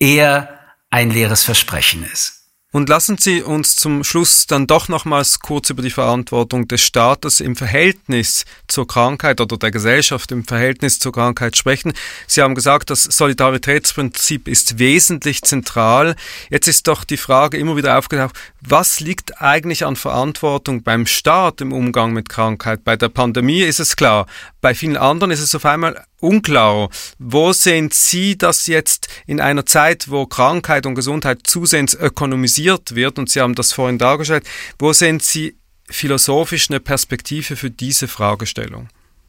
eher 0.00 0.58
ein 0.90 1.12
leeres 1.12 1.44
Versprechen 1.44 2.04
ist. 2.12 2.37
Und 2.70 2.90
lassen 2.90 3.16
Sie 3.16 3.40
uns 3.40 3.76
zum 3.76 4.04
Schluss 4.04 4.46
dann 4.46 4.66
doch 4.66 4.88
nochmals 4.88 5.40
kurz 5.40 5.70
über 5.70 5.80
die 5.80 5.90
Verantwortung 5.90 6.68
des 6.68 6.82
Staates 6.82 7.40
im 7.40 7.56
Verhältnis 7.56 8.44
zur 8.66 8.86
Krankheit 8.86 9.40
oder 9.40 9.56
der 9.56 9.70
Gesellschaft 9.70 10.30
im 10.32 10.44
Verhältnis 10.44 10.98
zur 10.98 11.12
Krankheit 11.12 11.56
sprechen. 11.56 11.94
Sie 12.26 12.42
haben 12.42 12.54
gesagt, 12.54 12.90
das 12.90 13.04
Solidaritätsprinzip 13.04 14.48
ist 14.48 14.78
wesentlich 14.78 15.40
zentral. 15.40 16.14
Jetzt 16.50 16.68
ist 16.68 16.88
doch 16.88 17.04
die 17.04 17.16
Frage 17.16 17.56
immer 17.56 17.74
wieder 17.74 17.96
aufgetaucht, 17.96 18.36
was 18.60 19.00
liegt 19.00 19.40
eigentlich 19.40 19.86
an 19.86 19.96
Verantwortung 19.96 20.82
beim 20.82 21.06
Staat 21.06 21.62
im 21.62 21.72
Umgang 21.72 22.12
mit 22.12 22.28
Krankheit? 22.28 22.84
Bei 22.84 22.96
der 22.96 23.08
Pandemie 23.08 23.62
ist 23.62 23.80
es 23.80 23.96
klar, 23.96 24.26
bei 24.60 24.74
vielen 24.74 24.96
anderen 24.96 25.30
ist 25.30 25.40
es 25.40 25.54
auf 25.54 25.64
einmal 25.64 26.04
unklar. 26.20 26.88
Wo 27.18 27.52
sehen 27.52 27.90
Sie 27.92 28.36
das 28.36 28.66
jetzt 28.66 29.08
in 29.26 29.40
einer 29.40 29.66
Zeit, 29.66 30.10
wo 30.10 30.26
Krankheit 30.26 30.86
und 30.86 30.94
Gesundheit 30.94 31.40
zusehends 31.44 31.94
ökonomisiert 31.94 32.94
wird, 32.94 33.18
und 33.18 33.30
Sie 33.30 33.40
haben 33.40 33.54
das 33.54 33.72
vorhin 33.72 33.98
dargestellt, 33.98 34.44
wo 34.78 34.92
sehen 34.92 35.20
Sie 35.20 35.56
philosophisch 35.88 36.70
eine 36.70 36.80
Perspektive 36.80 37.56
für 37.56 37.70
diese 37.70 38.08
Fragestellung? 38.08 38.88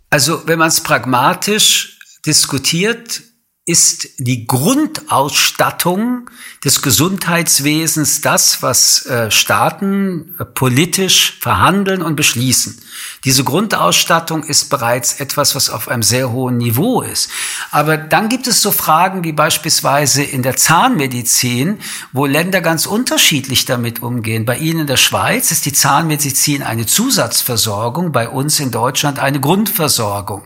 Also 0.09 0.47
wenn 0.47 0.59
man 0.59 0.69
es 0.69 0.81
pragmatisch 0.81 1.99
diskutiert, 2.25 3.21
ist 3.65 4.09
die 4.17 4.47
Grundausstattung 4.47 6.29
des 6.65 6.81
Gesundheitswesens 6.81 8.21
das, 8.21 8.63
was 8.63 9.05
äh, 9.05 9.29
Staaten 9.29 10.35
äh, 10.39 10.45
politisch 10.45 11.37
verhandeln 11.39 12.01
und 12.01 12.15
beschließen. 12.15 12.81
Diese 13.23 13.43
Grundausstattung 13.43 14.43
ist 14.43 14.69
bereits 14.69 15.19
etwas, 15.19 15.55
was 15.55 15.69
auf 15.69 15.87
einem 15.87 16.03
sehr 16.03 16.31
hohen 16.31 16.57
Niveau 16.57 17.01
ist. 17.01 17.29
Aber 17.71 17.95
dann 17.97 18.27
gibt 18.27 18.47
es 18.47 18.61
so 18.61 18.71
Fragen 18.71 19.23
wie 19.23 19.33
beispielsweise 19.33 20.23
in 20.23 20.41
der 20.41 20.57
Zahnmedizin, 20.57 21.79
wo 22.11 22.25
Länder 22.25 22.61
ganz 22.61 22.85
unterschiedlich 22.85 23.65
damit 23.65 24.01
umgehen. 24.01 24.45
Bei 24.45 24.57
Ihnen 24.57 24.81
in 24.81 24.87
der 24.87 24.97
Schweiz 24.97 25.51
ist 25.51 25.65
die 25.65 25.73
Zahnmedizin 25.73 26.63
eine 26.63 26.85
Zusatzversorgung, 26.85 28.11
bei 28.11 28.27
uns 28.27 28.59
in 28.59 28.71
Deutschland 28.71 29.19
eine 29.19 29.39
Grundversorgung. 29.39 30.41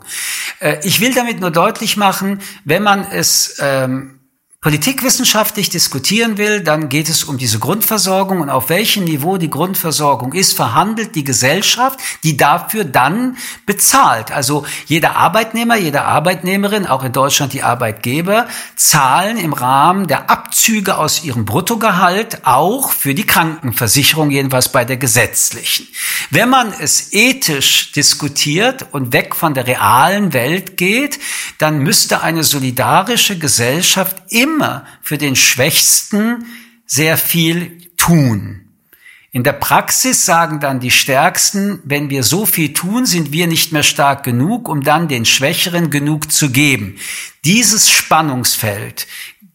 Äh, 0.60 0.78
ich 0.84 1.00
will 1.00 1.14
damit 1.14 1.40
nur 1.40 1.52
deutlich 1.52 1.96
machen, 1.98 2.42
wenn 2.66 2.84
man 2.84 3.13
es 3.14 3.58
ähm, 3.60 4.20
politikwissenschaftlich 4.64 5.70
diskutieren 5.70 6.38
will, 6.38 6.62
dann 6.62 6.88
geht 6.88 7.10
es 7.10 7.26
um 7.26 7.38
diese 7.38 7.60
Grundversorgung 7.60 8.40
und 8.40 8.50
auf 8.50 8.70
welchem 8.70 9.04
Niveau 9.04 9.36
die 9.36 9.50
Grundversorgung 9.50 10.32
ist, 10.32 10.54
verhandelt 10.54 11.16
die 11.16 11.26
Gesellschaft, 11.26 12.00
die 12.24 12.38
dafür 12.38 12.86
dann 12.86 13.38
bezahlt. 13.66 14.32
Also 14.32 14.66
jeder 14.86 15.18
Arbeitnehmer, 15.18 15.76
jede 15.76 16.04
Arbeitnehmerin, 16.04 16.88
auch 16.88 17.04
in 17.04 17.12
Deutschland 17.12 17.52
die 17.52 17.62
Arbeitgeber, 17.62 18.48
zahlen 18.78 19.36
im 19.36 19.52
Rahmen 19.52 20.08
der 20.08 20.30
Abzüge 20.30 20.98
aus 20.98 21.26
ihrem 21.26 21.44
Bruttogehalt 21.44 22.46
auch 22.46 22.90
für 22.92 23.14
die 23.14 23.28
Krankenversicherung, 23.28 24.32
jedenfalls 24.32 24.70
bei 24.70 24.86
der 24.86 24.96
gesetzlichen. 24.96 25.88
Wenn 26.30 26.48
man 26.48 26.74
es 26.80 27.12
ethisch 27.12 27.92
diskutiert 27.92 28.86
und 28.92 29.12
weg 29.12 29.36
von 29.36 29.54
der 29.54 29.68
realen 29.68 30.32
Welt 30.32 30.78
geht, 30.78 31.20
dann 31.58 31.80
müsste 31.80 32.22
eine 32.22 32.46
solidarische 32.46 33.38
Gesellschaft 33.38 34.23
immer 34.34 34.86
für 35.02 35.18
den 35.18 35.36
Schwächsten 35.36 36.46
sehr 36.86 37.18
viel 37.18 37.90
tun. 37.98 38.64
In 39.36 39.44
der 39.44 39.54
Praxis 39.54 40.26
sagen 40.26 40.60
dann 40.60 40.80
die 40.80 40.92
Stärksten, 40.92 41.82
wenn 41.86 42.12
wir 42.12 42.22
so 42.22 42.46
viel 42.46 42.72
tun, 42.72 43.08
sind 43.08 43.32
wir 43.32 43.48
nicht 43.48 43.72
mehr 43.72 43.82
stark 43.82 44.24
genug, 44.24 44.70
um 44.70 44.84
dann 44.84 45.08
den 45.08 45.26
Schwächeren 45.26 45.90
genug 45.90 46.32
zu 46.32 46.52
geben. 46.52 46.98
Dieses 47.44 47.90
Spannungsfeld 47.90 49.08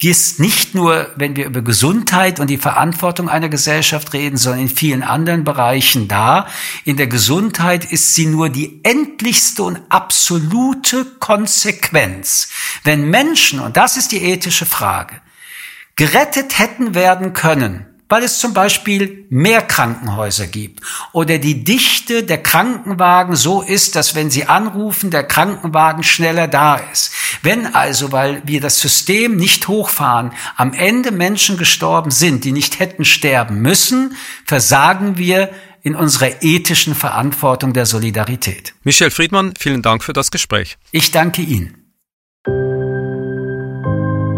ist 0.07 0.39
nicht 0.39 0.77
nur, 0.77 1.11
wenn 1.17 1.35
wir 1.35 1.47
über 1.47 1.61
Gesundheit 1.61 2.39
und 2.39 2.49
die 2.49 2.57
Verantwortung 2.57 3.29
einer 3.29 3.49
Gesellschaft 3.49 4.13
reden, 4.13 4.37
sondern 4.37 4.63
in 4.63 4.69
vielen 4.69 5.03
anderen 5.03 5.43
Bereichen 5.43 6.07
da. 6.07 6.47
In 6.85 6.97
der 6.97 7.09
Gesundheit 7.09 7.91
ist 7.91 8.15
sie 8.15 8.27
nur 8.27 8.49
die 8.49 8.79
endlichste 8.85 9.65
und 9.65 9.81
absolute 9.89 11.05
Konsequenz. 11.19 12.49
Wenn 12.85 13.11
Menschen, 13.11 13.59
und 13.59 13.77
das 13.77 13.97
ist 13.97 14.13
die 14.13 14.23
ethische 14.23 14.67
Frage, 14.67 15.21
gerettet 15.97 16.61
hätten 16.61 16.95
werden 16.95 17.33
können, 17.33 17.88
weil 18.09 18.23
es 18.23 18.39
zum 18.39 18.55
Beispiel 18.55 19.27
mehr 19.29 19.63
Krankenhäuser 19.63 20.47
gibt 20.47 20.81
oder 21.13 21.39
die 21.39 21.65
Dichte 21.65 22.23
der 22.23 22.43
Krankenwagen 22.43 23.37
so 23.37 23.63
ist, 23.63 23.97
dass 23.97 24.15
wenn 24.15 24.31
sie 24.31 24.47
anrufen, 24.47 25.11
der 25.11 25.25
Krankenwagen 25.25 26.03
schneller 26.03 26.49
da 26.49 26.77
ist. 26.77 27.13
Wenn 27.43 27.75
also, 27.75 28.13
weil 28.13 28.43
wir 28.47 28.61
das 28.61 28.81
System 28.81 29.37
nicht 29.37 29.69
hochfahren, 29.69 30.33
am 30.57 30.73
Ende 30.73 31.11
Menschen 31.11 31.59
gestorben 31.59 32.11
sind, 32.11 32.45
die 32.45 32.53
nicht 32.53 32.81
hätten 32.81 33.05
sterben 33.05 33.61
müssen, 33.61 34.17
versagen 34.45 35.19
wir 35.19 35.51
in 35.83 35.95
unserer 35.95 36.43
ethischen 36.43 36.95
Verantwortung 36.95 37.73
der 37.73 37.87
Solidarität. 37.87 38.75
Michel 38.83 39.11
Friedmann, 39.11 39.55
vielen 39.59 39.83
Dank 39.83 40.03
für 40.03 40.13
das 40.13 40.31
Gespräch. 40.31 40.77
Ich 40.91 41.13
danke 41.13 41.43
Ihnen. 41.43 41.75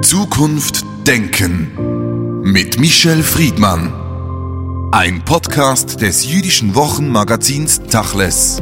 Zukunft 0.03 0.85
denken 1.07 2.00
mit 2.51 2.81
Michel 2.81 3.23
Friedmann. 3.23 3.93
Ein 4.91 5.25
Podcast 5.25 6.01
des 6.01 6.29
jüdischen 6.29 6.75
Wochenmagazins 6.75 7.81
Tachles. 7.83 8.61